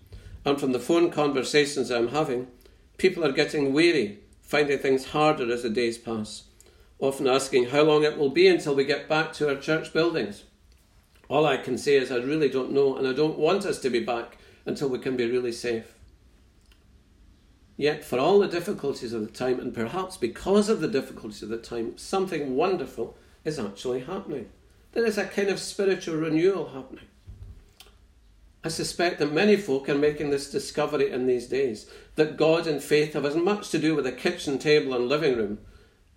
and 0.45 0.59
from 0.59 0.71
the 0.71 0.79
phone 0.79 1.11
conversations 1.11 1.91
I'm 1.91 2.07
having, 2.07 2.47
people 2.97 3.25
are 3.25 3.31
getting 3.31 3.73
weary, 3.73 4.19
finding 4.41 4.79
things 4.79 5.05
harder 5.05 5.51
as 5.51 5.63
the 5.63 5.69
days 5.69 5.97
pass, 5.97 6.45
often 6.99 7.27
asking 7.27 7.65
how 7.69 7.83
long 7.83 8.03
it 8.03 8.17
will 8.17 8.29
be 8.29 8.47
until 8.47 8.75
we 8.75 8.83
get 8.83 9.07
back 9.07 9.33
to 9.33 9.49
our 9.49 9.55
church 9.55 9.93
buildings. 9.93 10.43
All 11.29 11.45
I 11.45 11.57
can 11.57 11.77
say 11.77 11.95
is 11.95 12.11
I 12.11 12.17
really 12.17 12.49
don't 12.49 12.71
know, 12.71 12.95
and 12.95 13.07
I 13.07 13.13
don't 13.13 13.37
want 13.37 13.65
us 13.65 13.79
to 13.81 13.89
be 13.89 13.99
back 13.99 14.37
until 14.65 14.89
we 14.89 14.99
can 14.99 15.15
be 15.15 15.29
really 15.29 15.51
safe. 15.51 15.93
Yet, 17.75 18.03
for 18.03 18.17
all 18.17 18.39
the 18.39 18.47
difficulties 18.47 19.13
of 19.13 19.21
the 19.21 19.31
time, 19.31 19.59
and 19.59 19.73
perhaps 19.73 20.17
because 20.17 20.67
of 20.69 20.81
the 20.81 20.87
difficulties 20.87 21.43
of 21.43 21.49
the 21.49 21.57
time, 21.57 21.97
something 21.97 22.55
wonderful 22.55 23.15
is 23.45 23.59
actually 23.59 24.01
happening. 24.01 24.49
There 24.93 25.05
is 25.05 25.17
a 25.17 25.25
kind 25.25 25.49
of 25.49 25.59
spiritual 25.59 26.15
renewal 26.15 26.69
happening. 26.69 27.05
I 28.63 28.69
suspect 28.69 29.19
that 29.19 29.31
many 29.31 29.55
folk 29.55 29.87
are 29.87 29.95
making 29.95 30.31
this 30.31 30.49
discovery 30.49 31.11
in 31.11 31.27
these 31.27 31.47
days 31.47 31.89
that 32.15 32.35
God 32.35 32.65
and 32.65 32.81
faith 32.81 33.13
have 33.13 33.25
as 33.25 33.35
much 33.35 33.69
to 33.69 33.77
do 33.77 33.95
with 33.95 34.05
the 34.05 34.11
kitchen 34.11 34.57
table 34.57 34.93
and 34.93 35.07
living 35.07 35.37
room 35.37 35.59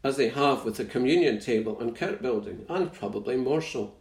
as 0.03 0.17
they 0.17 0.29
have 0.29 0.65
with 0.65 0.77
the 0.77 0.85
communion 0.85 1.39
table 1.39 1.79
and 1.81 1.97
kirk 1.97 2.23
building, 2.23 2.65
and 2.69 2.93
probably 2.93 3.37
more 3.37 3.63
so. 3.63 3.95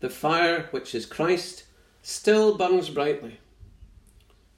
The 0.00 0.10
fire, 0.10 0.68
which 0.70 0.94
is 0.94 1.06
Christ, 1.06 1.64
still 2.02 2.56
burns 2.56 2.90
brightly 2.90 3.38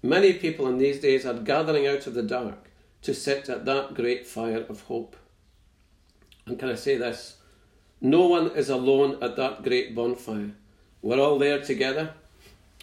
Many 0.04 0.32
people 0.32 0.66
in 0.66 0.78
these 0.78 0.98
days 0.98 1.24
are 1.24 1.34
gathering 1.34 1.86
out 1.86 2.08
of 2.08 2.14
the 2.14 2.24
dark 2.24 2.68
to 3.02 3.14
sit 3.14 3.48
at 3.48 3.64
that 3.66 3.94
great 3.94 4.26
fire 4.26 4.66
of 4.68 4.82
hope. 4.82 5.16
And 6.44 6.58
can 6.58 6.70
I 6.70 6.74
say 6.74 6.96
this? 6.96 7.36
No 8.00 8.26
one 8.26 8.50
is 8.50 8.68
alone 8.68 9.18
at 9.22 9.36
that 9.36 9.62
great 9.62 9.94
bonfire. 9.94 10.50
We're 11.02 11.20
all 11.20 11.38
there 11.38 11.60
together. 11.60 12.14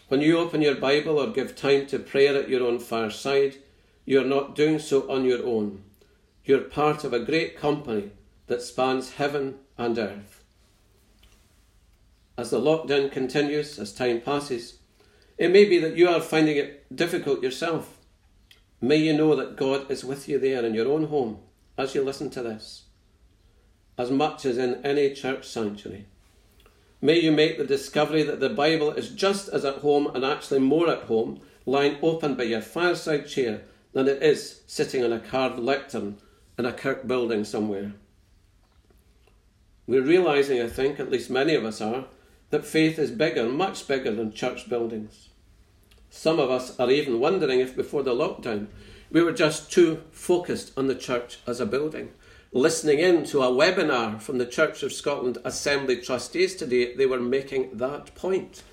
When 0.08 0.22
you 0.22 0.38
open 0.38 0.62
your 0.62 0.76
Bible 0.76 1.20
or 1.20 1.28
give 1.28 1.58
time 1.58 1.88
to 1.88 2.00
prayer 2.00 2.42
at 2.42 2.48
your 2.48 2.66
own 2.66 2.80
fireside, 2.80 3.58
you 4.06 4.22
are 4.22 4.26
not 4.26 4.56
doing 4.56 4.80
so 4.80 5.12
on 5.12 5.26
your 5.26 5.46
own. 5.46 5.84
You're 6.50 6.62
part 6.62 7.04
of 7.04 7.14
a 7.14 7.20
great 7.20 7.56
company 7.56 8.10
that 8.48 8.64
spans 8.64 9.12
heaven 9.12 9.60
and 9.78 9.96
earth. 10.00 10.44
As 12.40 12.50
the 12.50 12.60
lockdown 12.60 13.12
continues, 13.12 13.78
as 13.78 13.94
time 13.94 14.22
passes, 14.22 14.80
it 15.38 15.52
may 15.52 15.66
be 15.66 15.78
that 15.78 15.96
you 15.96 16.10
are 16.10 16.20
finding 16.20 16.58
it 16.58 16.96
difficult 16.96 17.44
yourself. 17.44 18.00
May 18.82 18.96
you 18.96 19.16
know 19.16 19.36
that 19.36 19.58
God 19.58 19.92
is 19.92 20.04
with 20.04 20.28
you 20.28 20.40
there 20.40 20.66
in 20.66 20.74
your 20.74 20.92
own 20.92 21.04
home 21.04 21.38
as 21.78 21.94
you 21.94 22.04
listen 22.04 22.32
to 22.32 22.42
this, 22.42 22.86
as 23.96 24.10
much 24.10 24.44
as 24.44 24.58
in 24.58 24.84
any 24.84 25.14
church 25.14 25.48
sanctuary. 25.48 26.08
May 27.00 27.20
you 27.20 27.32
make 27.32 27.60
the 27.60 27.64
discovery 27.64 28.24
that 28.24 28.40
the 28.40 28.50
Bible 28.50 28.90
is 28.94 29.10
just 29.10 29.50
as 29.50 29.66
at 29.66 29.82
home 29.82 30.08
and 30.16 30.26
actually 30.26 30.62
more 30.62 30.90
at 30.90 31.04
home, 31.04 31.42
lying 31.68 31.98
open 32.02 32.34
by 32.34 32.46
your 32.46 32.62
fireside 32.62 33.28
chair, 33.28 33.62
than 33.94 34.08
it 34.08 34.24
is 34.24 34.62
sitting 34.66 35.04
on 35.04 35.14
a 35.14 35.20
carved 35.20 35.60
lectern 35.60 36.18
in 36.60 36.66
a 36.66 36.74
kirk 36.74 37.08
building 37.08 37.46
somewhere. 37.46 37.94
We're 39.88 40.04
realizing, 40.04 40.62
I 40.62 40.68
think, 40.68 41.00
at 41.00 41.10
least 41.10 41.30
many 41.30 41.56
of 41.56 41.64
us 41.64 41.80
are, 41.80 42.06
that 42.50 42.66
faith 42.66 43.00
is 43.00 43.12
bigger, 43.12 43.48
much 43.48 43.88
bigger 43.88 44.14
than 44.14 44.34
church 44.34 44.68
buildings. 44.68 45.30
Some 46.10 46.38
of 46.38 46.52
us 46.52 46.78
are 46.78 46.92
even 46.92 47.22
wondering 47.22 47.62
if 47.62 47.78
before 47.78 48.04
the 48.04 48.14
lockdown 48.14 48.68
we 49.10 49.24
were 49.24 49.32
just 49.32 49.72
too 49.72 50.04
focused 50.12 50.78
on 50.78 50.88
the 50.88 50.96
church 50.96 51.40
as 51.48 51.62
a 51.62 51.66
building. 51.66 52.12
Listening 52.52 53.00
in 53.00 53.24
to 53.26 53.42
a 53.42 53.48
webinar 53.48 54.22
from 54.22 54.38
the 54.38 54.46
Church 54.46 54.84
of 54.84 54.92
Scotland 54.92 55.38
Assembly 55.46 56.02
trustees 56.02 56.56
today, 56.56 56.94
they 56.94 57.06
were 57.06 57.20
making 57.20 57.78
that 57.78 58.14
point 58.16 58.64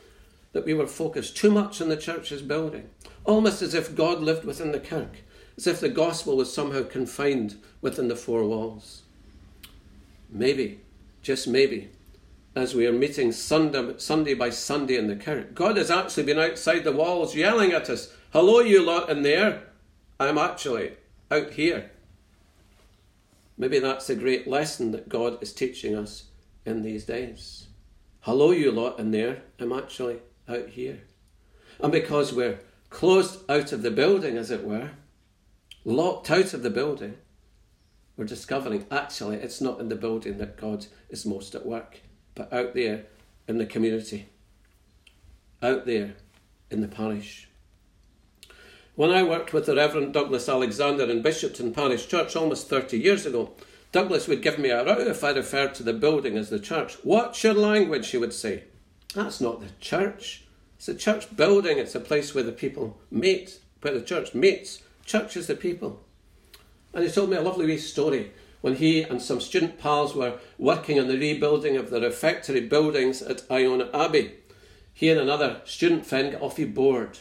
that 0.52 0.64
we 0.64 0.74
were 0.74 0.86
focused 0.86 1.36
too 1.36 1.50
much 1.50 1.80
on 1.80 1.88
the 1.88 1.96
church's 1.96 2.42
building, 2.42 2.90
almost 3.24 3.62
as 3.62 3.74
if 3.74 3.94
God 3.94 4.20
lived 4.20 4.44
within 4.44 4.72
the 4.72 4.80
kirk, 4.80 5.18
as 5.56 5.66
if 5.66 5.80
the 5.80 5.88
gospel 5.88 6.36
was 6.36 6.52
somehow 6.52 6.82
confined 6.82 7.56
within 7.80 8.08
the 8.08 8.16
four 8.16 8.44
walls. 8.44 9.02
Maybe, 10.28 10.80
just 11.22 11.48
maybe, 11.48 11.90
as 12.54 12.74
we 12.74 12.86
are 12.86 12.92
meeting 12.92 13.32
Sunday, 13.32 13.94
Sunday 13.98 14.34
by 14.34 14.50
Sunday 14.50 14.96
in 14.96 15.06
the 15.06 15.16
kirk. 15.16 15.54
God 15.54 15.76
has 15.76 15.90
actually 15.90 16.24
been 16.24 16.38
outside 16.38 16.84
the 16.84 16.92
walls 16.92 17.34
yelling 17.34 17.72
at 17.72 17.88
us, 17.88 18.12
Hello, 18.32 18.60
you 18.60 18.84
lot 18.84 19.08
in 19.08 19.22
there. 19.22 19.62
I'm 20.18 20.38
actually 20.38 20.92
out 21.30 21.52
here. 21.52 21.90
Maybe 23.58 23.78
that's 23.78 24.10
a 24.10 24.14
great 24.14 24.46
lesson 24.46 24.90
that 24.92 25.08
God 25.08 25.42
is 25.42 25.52
teaching 25.52 25.94
us 25.94 26.24
in 26.66 26.82
these 26.82 27.04
days. 27.04 27.68
Hello, 28.20 28.50
you 28.50 28.70
lot 28.72 28.98
in 28.98 29.12
there. 29.12 29.42
I'm 29.58 29.72
actually 29.72 30.18
out 30.48 30.68
here. 30.68 31.00
And 31.80 31.92
because 31.92 32.32
we're 32.32 32.58
closed 32.90 33.38
out 33.50 33.72
of 33.72 33.82
the 33.82 33.90
building, 33.90 34.36
as 34.36 34.50
it 34.50 34.64
were, 34.64 34.90
locked 35.86 36.30
out 36.30 36.52
of 36.52 36.62
the 36.62 36.70
building, 36.70 37.16
we're 38.16 38.24
discovering 38.24 38.86
actually 38.90 39.36
it's 39.36 39.60
not 39.60 39.80
in 39.80 39.88
the 39.88 39.94
building 39.94 40.38
that 40.38 40.56
God 40.60 40.86
is 41.08 41.24
most 41.24 41.54
at 41.54 41.64
work 41.64 42.00
but 42.34 42.52
out 42.52 42.74
there 42.74 43.04
in 43.48 43.58
the 43.58 43.64
community, 43.64 44.28
out 45.62 45.86
there 45.86 46.14
in 46.70 46.80
the 46.80 46.88
parish. 46.88 47.48
When 48.96 49.10
I 49.10 49.22
worked 49.22 49.52
with 49.52 49.66
the 49.66 49.76
Reverend 49.76 50.12
Douglas 50.12 50.48
Alexander 50.48 51.04
in 51.04 51.22
Bishopton 51.22 51.72
Parish 51.72 52.08
Church 52.08 52.34
almost 52.34 52.68
30 52.68 52.98
years 52.98 53.24
ago, 53.24 53.52
Douglas 53.92 54.26
would 54.26 54.42
give 54.42 54.58
me 54.58 54.70
a 54.70 54.84
row 54.84 54.98
if 54.98 55.22
I 55.22 55.30
referred 55.30 55.74
to 55.76 55.82
the 55.82 55.92
building 55.92 56.36
as 56.36 56.50
the 56.50 56.58
church. 56.58 56.96
What's 57.04 57.44
your 57.44 57.54
language? 57.54 58.10
he 58.10 58.18
would 58.18 58.32
say. 58.32 58.64
That's 59.14 59.40
not 59.40 59.60
the 59.60 59.70
church. 59.80 60.44
It's 60.76 60.88
a 60.88 60.94
church 60.94 61.34
building. 61.36 61.78
It's 61.78 61.94
a 61.94 62.00
place 62.00 62.34
where 62.34 62.44
the 62.44 62.52
people 62.52 62.98
meet, 63.10 63.60
where 63.80 63.94
the 63.94 64.04
church 64.04 64.34
meets. 64.34 64.82
Church 65.06 65.36
is 65.36 65.46
the 65.46 65.54
people. 65.54 66.02
And 66.92 67.04
he 67.04 67.10
told 67.10 67.30
me 67.30 67.36
a 67.36 67.40
lovely 67.40 67.64
wee 67.64 67.78
story 67.78 68.32
when 68.60 68.74
he 68.74 69.02
and 69.02 69.22
some 69.22 69.40
student 69.40 69.78
pals 69.78 70.16
were 70.16 70.40
working 70.58 70.98
on 70.98 71.06
the 71.06 71.16
rebuilding 71.16 71.76
of 71.76 71.90
the 71.90 72.00
refectory 72.00 72.60
buildings 72.60 73.22
at 73.22 73.48
Iona 73.48 73.88
Abbey. 73.94 74.34
He 74.92 75.08
and 75.08 75.20
another 75.20 75.60
student 75.64 76.04
friend 76.04 76.32
got 76.32 76.42
awfully 76.42 76.66
bored. 76.66 77.18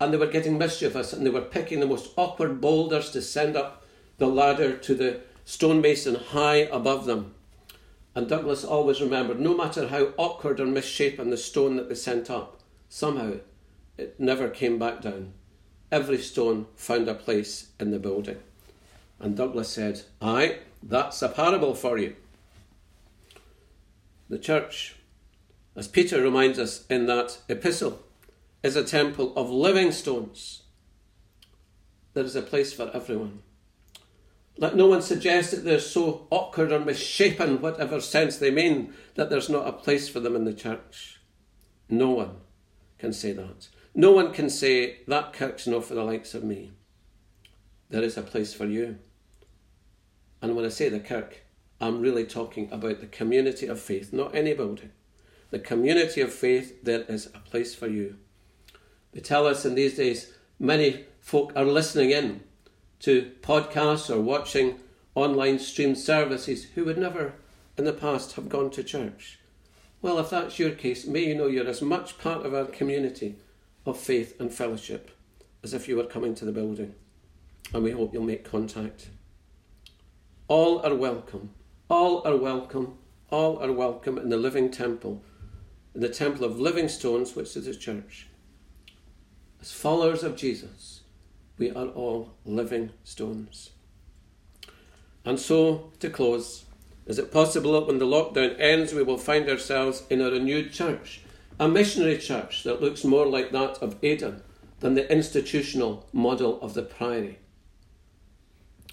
And 0.00 0.12
they 0.12 0.16
were 0.16 0.26
getting 0.26 0.58
mischievous 0.58 1.12
and 1.12 1.24
they 1.24 1.30
were 1.30 1.40
picking 1.40 1.78
the 1.78 1.86
most 1.86 2.12
awkward 2.16 2.60
boulders 2.60 3.10
to 3.12 3.22
send 3.22 3.56
up 3.56 3.84
the 4.18 4.26
ladder 4.26 4.76
to 4.76 4.94
the 4.94 5.20
stonemason 5.44 6.16
high 6.16 6.68
above 6.72 7.06
them. 7.06 7.34
And 8.16 8.28
Douglas 8.28 8.64
always 8.64 9.00
remembered 9.00 9.38
no 9.38 9.56
matter 9.56 9.86
how 9.86 10.14
awkward 10.16 10.58
or 10.58 10.66
misshapen 10.66 11.30
the 11.30 11.36
stone 11.36 11.76
that 11.76 11.88
they 11.88 11.94
sent 11.94 12.28
up, 12.28 12.60
somehow 12.88 13.34
it 13.96 14.18
never 14.18 14.48
came 14.48 14.78
back 14.78 15.00
down. 15.00 15.34
Every 15.92 16.18
stone 16.18 16.66
found 16.76 17.08
a 17.08 17.14
place 17.14 17.70
in 17.80 17.90
the 17.90 17.98
building. 17.98 18.38
And 19.18 19.36
Douglas 19.36 19.68
said, 19.68 20.02
Aye, 20.22 20.58
that's 20.82 21.20
a 21.22 21.28
parable 21.28 21.74
for 21.74 21.98
you. 21.98 22.16
The 24.28 24.38
church, 24.38 24.96
as 25.74 25.88
Peter 25.88 26.22
reminds 26.22 26.58
us 26.58 26.86
in 26.88 27.06
that 27.06 27.38
epistle, 27.48 28.00
is 28.62 28.76
a 28.76 28.84
temple 28.84 29.34
of 29.36 29.50
living 29.50 29.90
stones. 29.90 30.62
There 32.14 32.24
is 32.24 32.36
a 32.36 32.42
place 32.42 32.72
for 32.72 32.90
everyone. 32.94 33.42
Let 34.56 34.76
no 34.76 34.86
one 34.86 35.02
suggest 35.02 35.52
that 35.52 35.64
they're 35.64 35.80
so 35.80 36.26
awkward 36.30 36.70
or 36.70 36.80
misshapen, 36.80 37.60
whatever 37.62 38.00
sense 38.00 38.36
they 38.36 38.50
mean, 38.50 38.92
that 39.14 39.30
there's 39.30 39.48
not 39.48 39.66
a 39.66 39.72
place 39.72 40.08
for 40.08 40.20
them 40.20 40.36
in 40.36 40.44
the 40.44 40.52
church. 40.52 41.20
No 41.88 42.10
one 42.10 42.36
can 42.98 43.12
say 43.12 43.32
that. 43.32 43.68
No 43.94 44.12
one 44.12 44.32
can 44.32 44.48
say 44.50 44.98
that 45.08 45.32
kirk's 45.32 45.66
not 45.66 45.84
for 45.84 45.94
the 45.94 46.04
likes 46.04 46.34
of 46.34 46.44
me. 46.44 46.70
There 47.88 48.02
is 48.02 48.16
a 48.16 48.22
place 48.22 48.54
for 48.54 48.66
you. 48.66 48.98
And 50.40 50.54
when 50.54 50.64
I 50.64 50.68
say 50.68 50.88
the 50.88 51.00
kirk, 51.00 51.42
I'm 51.80 52.00
really 52.00 52.24
talking 52.24 52.70
about 52.70 53.00
the 53.00 53.06
community 53.06 53.66
of 53.66 53.80
faith, 53.80 54.12
not 54.12 54.34
any 54.34 54.54
building, 54.54 54.92
the 55.50 55.58
community 55.58 56.20
of 56.20 56.32
faith, 56.32 56.84
there 56.84 57.02
is 57.02 57.26
a 57.26 57.40
place 57.40 57.74
for 57.74 57.88
you. 57.88 58.16
They 59.12 59.20
tell 59.20 59.46
us 59.46 59.64
in 59.64 59.74
these 59.74 59.96
days 59.96 60.32
many 60.58 61.04
folk 61.20 61.52
are 61.56 61.64
listening 61.64 62.10
in 62.10 62.42
to 63.00 63.32
podcasts 63.42 64.14
or 64.14 64.20
watching 64.20 64.78
online 65.14 65.58
streamed 65.58 65.98
services 65.98 66.64
who 66.74 66.84
would 66.84 66.98
never 66.98 67.34
in 67.76 67.84
the 67.84 67.92
past 67.92 68.34
have 68.34 68.48
gone 68.48 68.70
to 68.70 68.84
church. 68.84 69.40
Well, 70.00 70.18
if 70.18 70.30
that's 70.30 70.58
your 70.58 70.70
case, 70.70 71.06
may 71.06 71.24
you 71.24 71.34
know 71.34 71.46
you're 71.46 71.66
as 71.66 71.82
much 71.82 72.18
part 72.18 72.46
of 72.46 72.54
our 72.54 72.66
community 72.66 73.36
of 73.86 73.98
faith 73.98 74.38
and 74.40 74.52
fellowship 74.52 75.10
as 75.62 75.74
if 75.74 75.88
you 75.88 75.96
were 75.96 76.04
coming 76.04 76.34
to 76.34 76.44
the 76.44 76.52
building. 76.52 76.94
And 77.72 77.82
we 77.82 77.90
hope 77.92 78.12
you'll 78.12 78.24
make 78.24 78.44
contact. 78.44 79.08
All 80.48 80.84
are 80.84 80.94
welcome. 80.94 81.50
All 81.88 82.26
are 82.26 82.36
welcome. 82.36 82.98
All 83.30 83.62
are 83.62 83.72
welcome 83.72 84.18
in 84.18 84.28
the 84.28 84.36
living 84.36 84.70
temple, 84.70 85.22
in 85.94 86.00
the 86.00 86.08
temple 86.08 86.44
of 86.44 86.58
living 86.58 86.88
stones, 86.88 87.36
which 87.36 87.56
is 87.56 87.66
the 87.66 87.74
church. 87.74 88.26
As 89.60 89.70
followers 89.70 90.24
of 90.24 90.36
Jesus, 90.36 91.02
we 91.58 91.70
are 91.70 91.86
all 91.88 92.30
living 92.44 92.90
stones. 93.04 93.70
And 95.24 95.38
so, 95.38 95.92
to 96.00 96.10
close, 96.10 96.64
is 97.06 97.18
it 97.18 97.32
possible 97.32 97.72
that 97.72 97.86
when 97.86 97.98
the 97.98 98.06
lockdown 98.06 98.58
ends, 98.58 98.92
we 98.92 99.02
will 99.02 99.18
find 99.18 99.48
ourselves 99.48 100.02
in 100.10 100.20
a 100.20 100.30
renewed 100.30 100.72
church, 100.72 101.20
a 101.60 101.68
missionary 101.68 102.16
church 102.16 102.62
that 102.62 102.80
looks 102.80 103.04
more 103.04 103.26
like 103.26 103.52
that 103.52 103.76
of 103.82 103.96
Aidan 104.02 104.42
than 104.80 104.94
the 104.94 105.12
institutional 105.12 106.08
model 106.10 106.58
of 106.62 106.72
the 106.72 106.82
priory? 106.82 107.38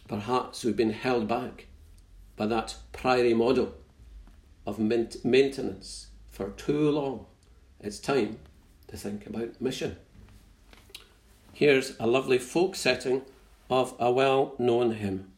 Perhaps 0.10 0.66
we've 0.66 0.76
been 0.76 0.92
held 0.92 1.30
back 1.30 1.68
by 2.36 2.46
that 2.46 2.76
priory 2.92 3.34
model 3.34 3.74
of 4.66 4.80
maintenance 4.80 6.08
for 6.30 6.50
too 6.50 6.92
long. 6.92 7.26
It's 7.80 8.00
time 8.00 8.38
to 8.90 8.98
think 8.98 9.26
about 9.26 9.62
mission. 9.62 9.96
Here's 11.54 11.98
a 12.02 12.06
lovely 12.06 12.38
folk 12.38 12.76
setting 12.76 13.22
of 13.70 13.96
a 13.98 14.12
well 14.12 14.56
known 14.60 14.92
hymn. 14.92 15.32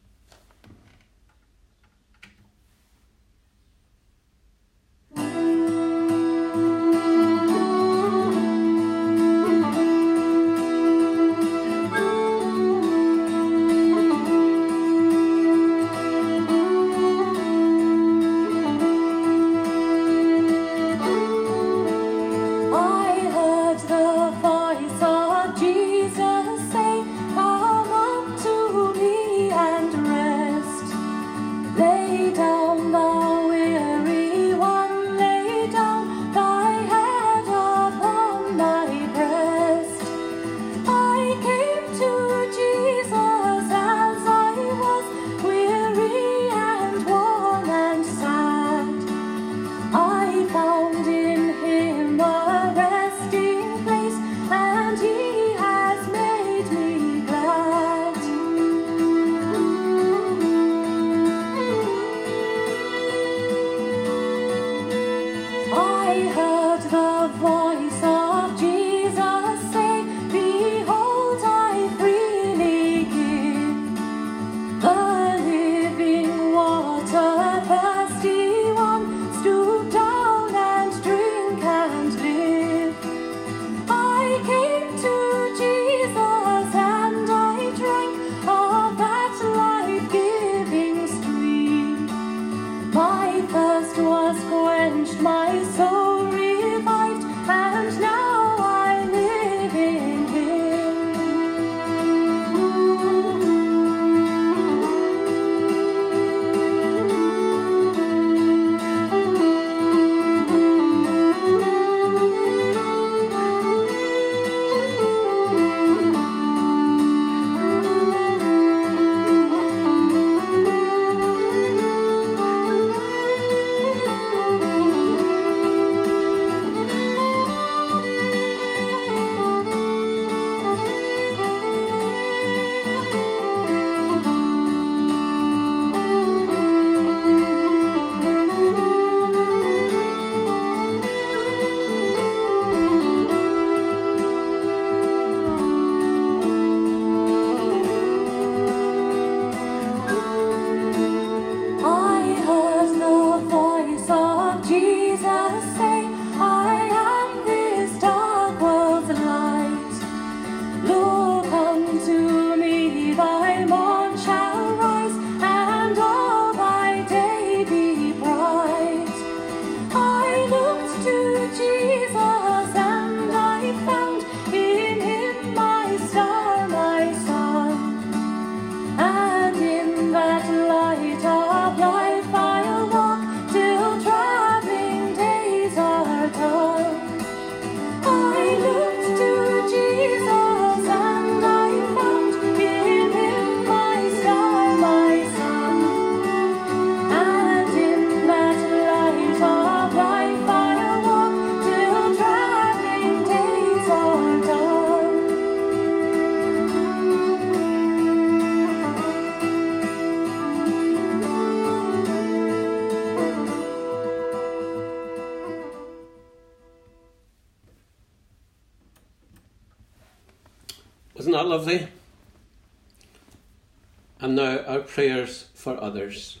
Prayers 224.90 225.46
for 225.54 225.80
others. 225.80 226.40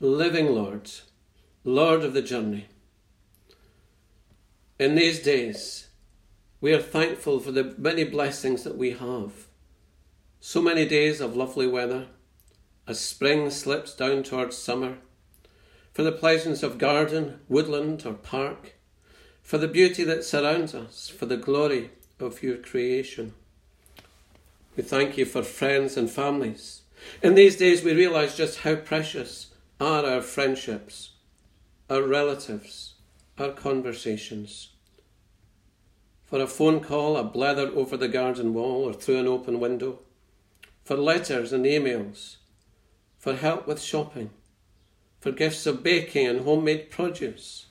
Living 0.00 0.48
Lord, 0.52 0.90
Lord 1.62 2.02
of 2.02 2.14
the 2.14 2.22
journey. 2.22 2.66
In 4.80 4.96
these 4.96 5.20
days, 5.20 5.86
we 6.60 6.72
are 6.72 6.82
thankful 6.82 7.38
for 7.38 7.52
the 7.52 7.76
many 7.78 8.02
blessings 8.02 8.64
that 8.64 8.76
we 8.76 8.90
have. 8.90 9.46
So 10.40 10.60
many 10.60 10.84
days 10.84 11.20
of 11.20 11.36
lovely 11.36 11.68
weather, 11.68 12.08
as 12.88 12.98
spring 12.98 13.48
slips 13.48 13.94
down 13.94 14.24
towards 14.24 14.58
summer, 14.58 14.98
for 15.92 16.02
the 16.02 16.10
pleasures 16.10 16.64
of 16.64 16.78
garden, 16.78 17.38
woodland, 17.48 18.04
or 18.04 18.14
park, 18.14 18.74
for 19.42 19.58
the 19.58 19.68
beauty 19.68 20.02
that 20.02 20.24
surrounds 20.24 20.74
us, 20.74 21.08
for 21.08 21.26
the 21.26 21.36
glory 21.36 21.90
of 22.18 22.42
your 22.42 22.56
creation. 22.56 23.34
We 24.76 24.82
thank 24.82 25.18
you 25.18 25.24
for 25.24 25.42
friends 25.42 25.96
and 25.96 26.10
families. 26.10 26.82
In 27.22 27.34
these 27.34 27.56
days, 27.56 27.82
we 27.82 27.92
realize 27.92 28.36
just 28.36 28.60
how 28.60 28.76
precious 28.76 29.52
are 29.80 30.04
our 30.04 30.20
friendships, 30.20 31.10
our 31.88 32.02
relatives, 32.02 32.94
our 33.38 33.50
conversations. 33.50 34.70
For 36.24 36.40
a 36.40 36.46
phone 36.46 36.80
call, 36.80 37.16
a 37.16 37.24
blather 37.24 37.68
over 37.74 37.96
the 37.96 38.08
garden 38.08 38.54
wall 38.54 38.84
or 38.84 38.92
through 38.92 39.18
an 39.18 39.26
open 39.26 39.58
window, 39.58 39.98
for 40.84 40.96
letters 40.96 41.52
and 41.52 41.64
emails, 41.64 42.36
for 43.18 43.34
help 43.34 43.66
with 43.66 43.82
shopping, 43.82 44.30
for 45.20 45.32
gifts 45.32 45.66
of 45.66 45.82
baking 45.82 46.26
and 46.26 46.40
homemade 46.42 46.90
produce. 46.90 47.66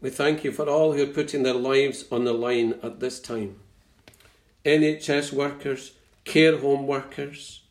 We 0.00 0.10
thank 0.10 0.44
you 0.44 0.52
for 0.52 0.68
all 0.68 0.92
who 0.92 1.02
are 1.04 1.06
putting 1.06 1.42
their 1.42 1.54
lives 1.54 2.04
on 2.10 2.24
the 2.24 2.34
line 2.34 2.74
at 2.82 3.00
this 3.00 3.20
time. 3.20 3.60
NHS 4.64 5.32
workers, 5.32 5.92
care 6.24 6.58
home 6.58 6.86
workers, 6.86 7.62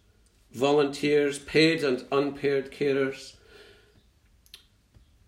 volunteers, 0.52 1.40
paid 1.40 1.84
and 1.84 2.06
unpaid 2.12 2.72
carers, 2.72 3.36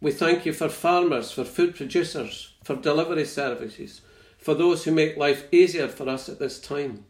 we 0.03 0.11
thank 0.11 0.45
you 0.45 0.51
for 0.51 0.67
farmers, 0.67 1.31
for 1.31 1.45
food 1.45 1.75
producers, 1.75 2.53
for 2.61 2.75
delivery 2.75 3.23
services, 3.23 4.01
for 4.37 4.53
those 4.53 4.83
who 4.83 4.91
make 4.91 5.15
life 5.15 5.45
easier 5.49 5.87
for 5.87 6.09
us 6.09 6.27
at 6.27 6.39
this 6.39 6.59
time. 6.59 7.05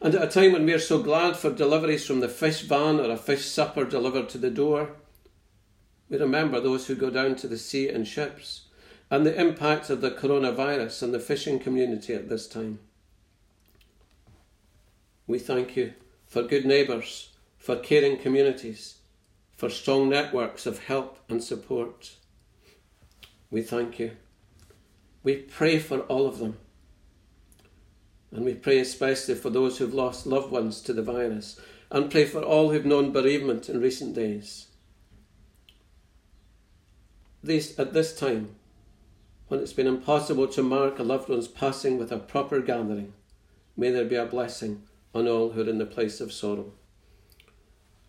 And 0.00 0.14
at 0.14 0.22
a 0.22 0.28
time 0.28 0.52
when 0.52 0.64
we 0.64 0.72
are 0.72 0.78
so 0.78 1.02
glad 1.02 1.36
for 1.36 1.50
deliveries 1.50 2.06
from 2.06 2.20
the 2.20 2.28
fish 2.28 2.60
van 2.60 3.00
or 3.00 3.10
a 3.10 3.16
fish 3.16 3.44
supper 3.46 3.84
delivered 3.84 4.28
to 4.28 4.38
the 4.38 4.50
door, 4.50 4.90
we 6.08 6.16
remember 6.16 6.60
those 6.60 6.86
who 6.86 6.94
go 6.94 7.10
down 7.10 7.34
to 7.36 7.48
the 7.48 7.58
sea 7.58 7.88
in 7.88 8.04
ships 8.04 8.66
and 9.10 9.26
the 9.26 9.40
impact 9.40 9.90
of 9.90 10.00
the 10.00 10.12
coronavirus 10.12 11.02
on 11.02 11.10
the 11.10 11.18
fishing 11.18 11.58
community 11.58 12.14
at 12.14 12.28
this 12.28 12.46
time. 12.46 12.78
We 15.28 15.40
thank 15.40 15.76
you 15.76 15.94
for 16.24 16.44
good 16.44 16.64
neighbours, 16.64 17.30
for 17.58 17.76
caring 17.76 18.16
communities, 18.16 18.98
for 19.56 19.68
strong 19.68 20.08
networks 20.08 20.66
of 20.66 20.84
help 20.84 21.18
and 21.28 21.42
support. 21.42 22.14
We 23.50 23.62
thank 23.62 23.98
you. 23.98 24.12
We 25.24 25.36
pray 25.36 25.80
for 25.80 26.00
all 26.02 26.26
of 26.28 26.38
them. 26.38 26.58
And 28.30 28.44
we 28.44 28.54
pray 28.54 28.78
especially 28.78 29.34
for 29.34 29.50
those 29.50 29.78
who've 29.78 29.94
lost 29.94 30.26
loved 30.26 30.52
ones 30.52 30.80
to 30.82 30.92
the 30.92 31.02
virus, 31.02 31.60
and 31.90 32.10
pray 32.10 32.24
for 32.24 32.42
all 32.42 32.70
who've 32.70 32.86
known 32.86 33.12
bereavement 33.12 33.68
in 33.68 33.80
recent 33.80 34.14
days. 34.14 34.68
This, 37.42 37.76
at 37.78 37.92
this 37.92 38.16
time, 38.16 38.54
when 39.48 39.60
it's 39.60 39.72
been 39.72 39.86
impossible 39.86 40.48
to 40.48 40.62
mark 40.62 40.98
a 40.98 41.04
loved 41.04 41.28
one's 41.28 41.48
passing 41.48 41.98
with 41.98 42.12
a 42.12 42.18
proper 42.18 42.60
gathering, 42.60 43.12
may 43.76 43.90
there 43.90 44.04
be 44.04 44.16
a 44.16 44.26
blessing 44.26 44.82
on 45.16 45.26
all 45.26 45.50
who 45.50 45.62
are 45.62 45.70
in 45.70 45.78
the 45.78 45.86
place 45.86 46.20
of 46.20 46.30
sorrow. 46.30 46.72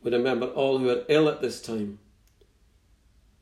We 0.04 0.12
remember 0.12 0.48
all 0.48 0.80
who 0.80 0.89
are 0.89 1.06
ill 1.08 1.30
at 1.30 1.41
this 1.41 1.62
time, 1.62 2.00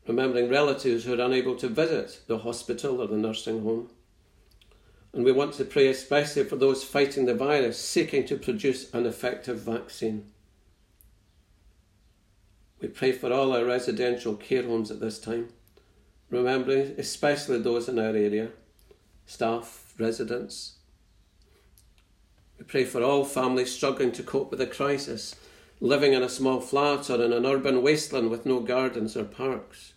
remembering 0.06 0.48
relatives 0.48 1.04
who 1.04 1.14
are 1.14 1.24
unable 1.24 1.56
to 1.56 1.68
visit 1.68 2.20
the 2.28 2.38
hospital 2.38 3.02
or 3.02 3.08
the 3.08 3.16
nursing 3.16 3.64
home. 3.64 3.90
And 5.12 5.24
we 5.24 5.32
want 5.32 5.54
to 5.54 5.64
pray 5.64 5.88
especially 5.88 6.44
for 6.44 6.56
those 6.56 6.84
fighting 6.84 7.26
the 7.26 7.34
virus, 7.34 7.78
seeking 7.78 8.24
to 8.26 8.36
produce 8.36 8.92
an 8.94 9.04
effective 9.04 9.60
vaccine. 9.60 10.26
We 12.80 12.88
pray 12.88 13.12
for 13.12 13.32
all 13.32 13.52
our 13.52 13.64
residential 13.64 14.36
care 14.36 14.62
homes 14.62 14.90
at 14.92 15.00
this 15.00 15.18
time, 15.18 15.48
remembering 16.30 16.94
especially 16.98 17.58
those 17.60 17.88
in 17.88 17.98
our 17.98 18.14
area, 18.14 18.50
staff, 19.24 19.94
residents. 19.98 20.75
Pray 22.66 22.84
for 22.84 23.02
all 23.02 23.24
families 23.24 23.72
struggling 23.72 24.12
to 24.12 24.22
cope 24.22 24.50
with 24.50 24.58
the 24.58 24.66
crisis 24.66 25.36
living 25.80 26.14
in 26.14 26.22
a 26.22 26.28
small 26.28 26.60
flat 26.60 27.10
or 27.10 27.22
in 27.22 27.32
an 27.32 27.46
urban 27.46 27.82
wasteland 27.82 28.30
with 28.30 28.46
no 28.46 28.60
gardens 28.60 29.16
or 29.16 29.24
parks. 29.24 29.92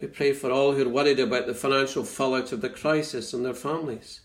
We 0.00 0.08
pray 0.08 0.32
for 0.32 0.50
all 0.50 0.72
who 0.72 0.86
are 0.86 0.88
worried 0.88 1.20
about 1.20 1.46
the 1.46 1.54
financial 1.54 2.04
fallout 2.04 2.52
of 2.52 2.60
the 2.60 2.68
crisis 2.68 3.32
and 3.32 3.44
their 3.44 3.54
families. 3.54 4.20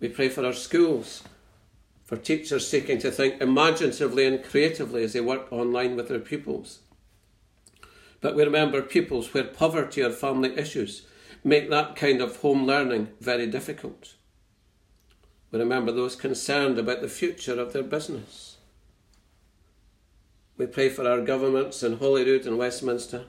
We 0.00 0.08
pray 0.08 0.28
for 0.28 0.44
our 0.44 0.52
schools, 0.52 1.24
for 2.04 2.16
teachers 2.16 2.68
seeking 2.68 2.98
to 3.00 3.10
think 3.10 3.40
imaginatively 3.40 4.26
and 4.26 4.44
creatively 4.44 5.02
as 5.02 5.14
they 5.14 5.20
work 5.20 5.50
online 5.50 5.96
with 5.96 6.08
their 6.08 6.20
pupils. 6.20 6.80
But 8.20 8.36
we 8.36 8.44
remember 8.44 8.82
pupils 8.82 9.32
where 9.34 9.44
poverty 9.44 10.02
or 10.02 10.10
family 10.10 10.56
issues 10.56 11.06
make 11.42 11.70
that 11.70 11.96
kind 11.96 12.20
of 12.20 12.36
home 12.36 12.64
learning 12.64 13.08
very 13.20 13.46
difficult. 13.46 14.14
We 15.50 15.58
remember 15.58 15.92
those 15.92 16.14
concerned 16.14 16.78
about 16.78 17.00
the 17.00 17.08
future 17.08 17.58
of 17.58 17.72
their 17.72 17.82
business. 17.82 18.58
We 20.58 20.66
pray 20.66 20.88
for 20.88 21.08
our 21.08 21.20
governments 21.20 21.82
in 21.82 21.98
Holyrood 21.98 22.46
and 22.46 22.58
Westminster. 22.58 23.26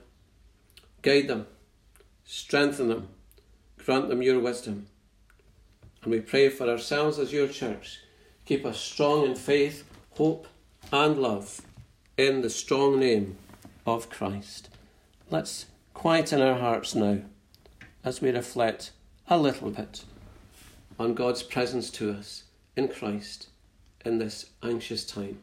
Guide 1.01 1.27
them, 1.27 1.47
strengthen 2.25 2.89
them, 2.89 3.09
grant 3.77 4.09
them 4.09 4.21
your 4.21 4.39
wisdom. 4.39 4.87
And 6.03 6.11
we 6.11 6.19
pray 6.19 6.49
for 6.49 6.67
ourselves 6.67 7.19
as 7.19 7.31
your 7.31 7.47
church. 7.47 7.99
Keep 8.45 8.65
us 8.65 8.79
strong 8.79 9.25
in 9.25 9.35
faith, 9.35 9.83
hope, 10.11 10.47
and 10.91 11.21
love 11.21 11.61
in 12.17 12.41
the 12.41 12.49
strong 12.49 12.99
name 12.99 13.37
of 13.85 14.09
Christ. 14.09 14.69
Let's 15.29 15.67
quieten 15.93 16.41
our 16.41 16.57
hearts 16.57 16.95
now 16.95 17.19
as 18.03 18.21
we 18.21 18.31
reflect 18.31 18.91
a 19.27 19.37
little 19.37 19.69
bit 19.69 20.03
on 20.99 21.13
God's 21.13 21.41
presence 21.41 21.89
to 21.91 22.11
us 22.11 22.43
in 22.75 22.89
Christ 22.89 23.47
in 24.05 24.19
this 24.19 24.51
anxious 24.61 25.05
time 25.05 25.39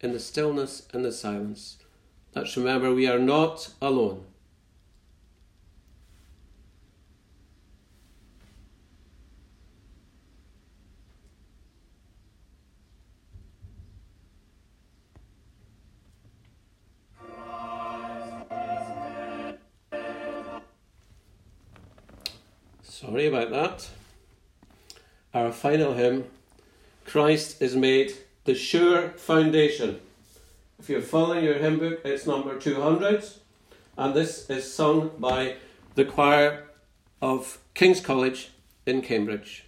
in 0.00 0.12
the 0.12 0.20
stillness 0.20 0.86
and 0.92 1.04
the 1.04 1.12
silence. 1.12 1.78
Let's 2.34 2.56
remember 2.56 2.94
we 2.94 3.06
are 3.06 3.18
not 3.18 3.72
alone. 3.80 4.24
Sorry 22.82 23.26
about 23.26 23.50
that. 23.50 23.88
Our 25.36 25.52
final 25.52 25.92
hymn, 25.92 26.24
Christ 27.04 27.60
is 27.60 27.76
made 27.76 28.14
the 28.44 28.54
Sure 28.54 29.10
Foundation. 29.18 30.00
If 30.78 30.88
you're 30.88 31.02
following 31.02 31.44
your 31.44 31.58
hymn 31.58 31.78
book, 31.78 32.00
it's 32.06 32.26
number 32.26 32.58
200, 32.58 33.22
and 33.98 34.14
this 34.14 34.48
is 34.48 34.72
sung 34.72 35.10
by 35.18 35.56
the 35.94 36.06
choir 36.06 36.64
of 37.20 37.58
King's 37.74 38.00
College 38.00 38.48
in 38.86 39.02
Cambridge. 39.02 39.65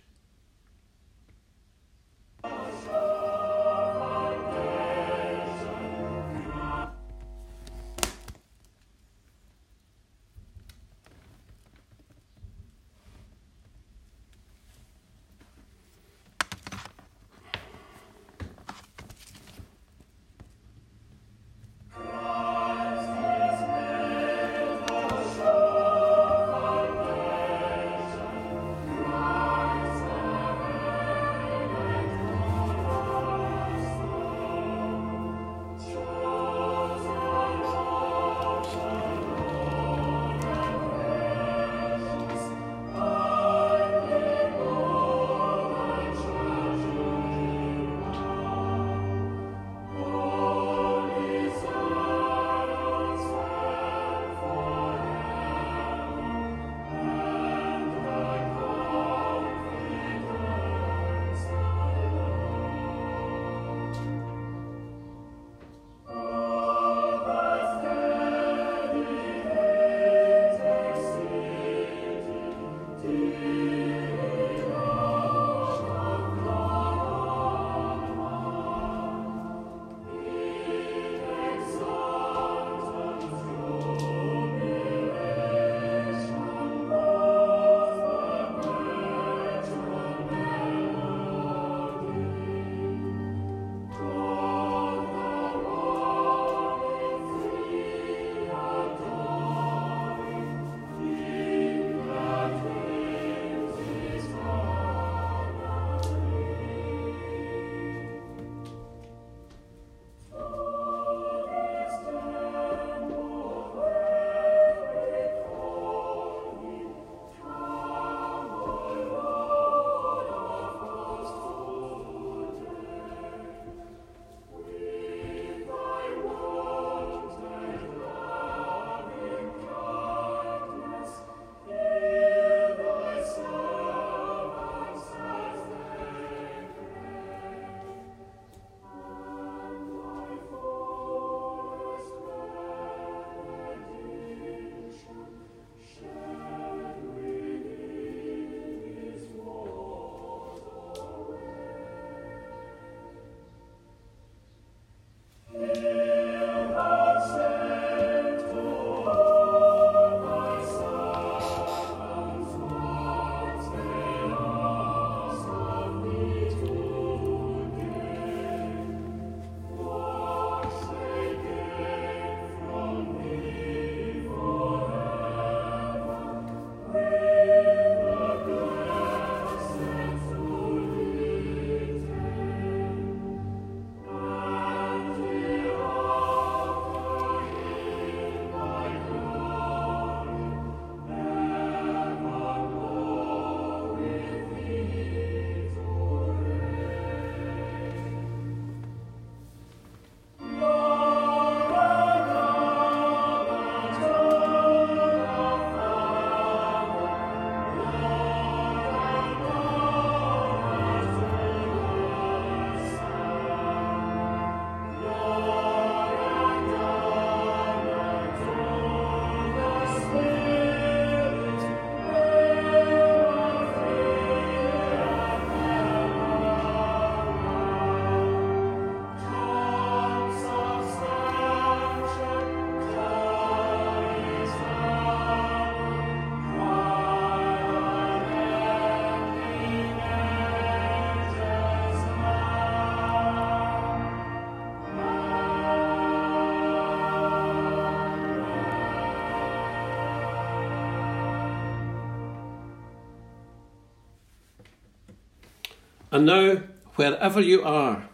And 256.18 256.26
now, 256.26 256.62
wherever 256.96 257.40
you 257.40 257.62
are, 257.62 258.08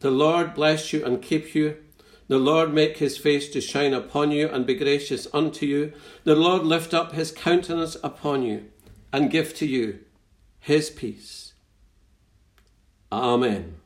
the 0.00 0.10
Lord 0.10 0.54
bless 0.54 0.92
you 0.92 1.04
and 1.04 1.22
keep 1.22 1.54
you. 1.54 1.76
The 2.26 2.40
Lord 2.40 2.74
make 2.74 2.96
his 2.96 3.16
face 3.16 3.48
to 3.50 3.60
shine 3.60 3.94
upon 3.94 4.32
you 4.32 4.48
and 4.48 4.66
be 4.66 4.74
gracious 4.74 5.28
unto 5.32 5.64
you. 5.64 5.92
The 6.24 6.34
Lord 6.34 6.64
lift 6.64 6.92
up 6.92 7.12
his 7.12 7.30
countenance 7.30 7.96
upon 8.02 8.42
you 8.42 8.70
and 9.12 9.30
give 9.30 9.54
to 9.58 9.66
you 9.66 10.00
his 10.58 10.90
peace. 10.90 11.52
Amen. 13.12 13.76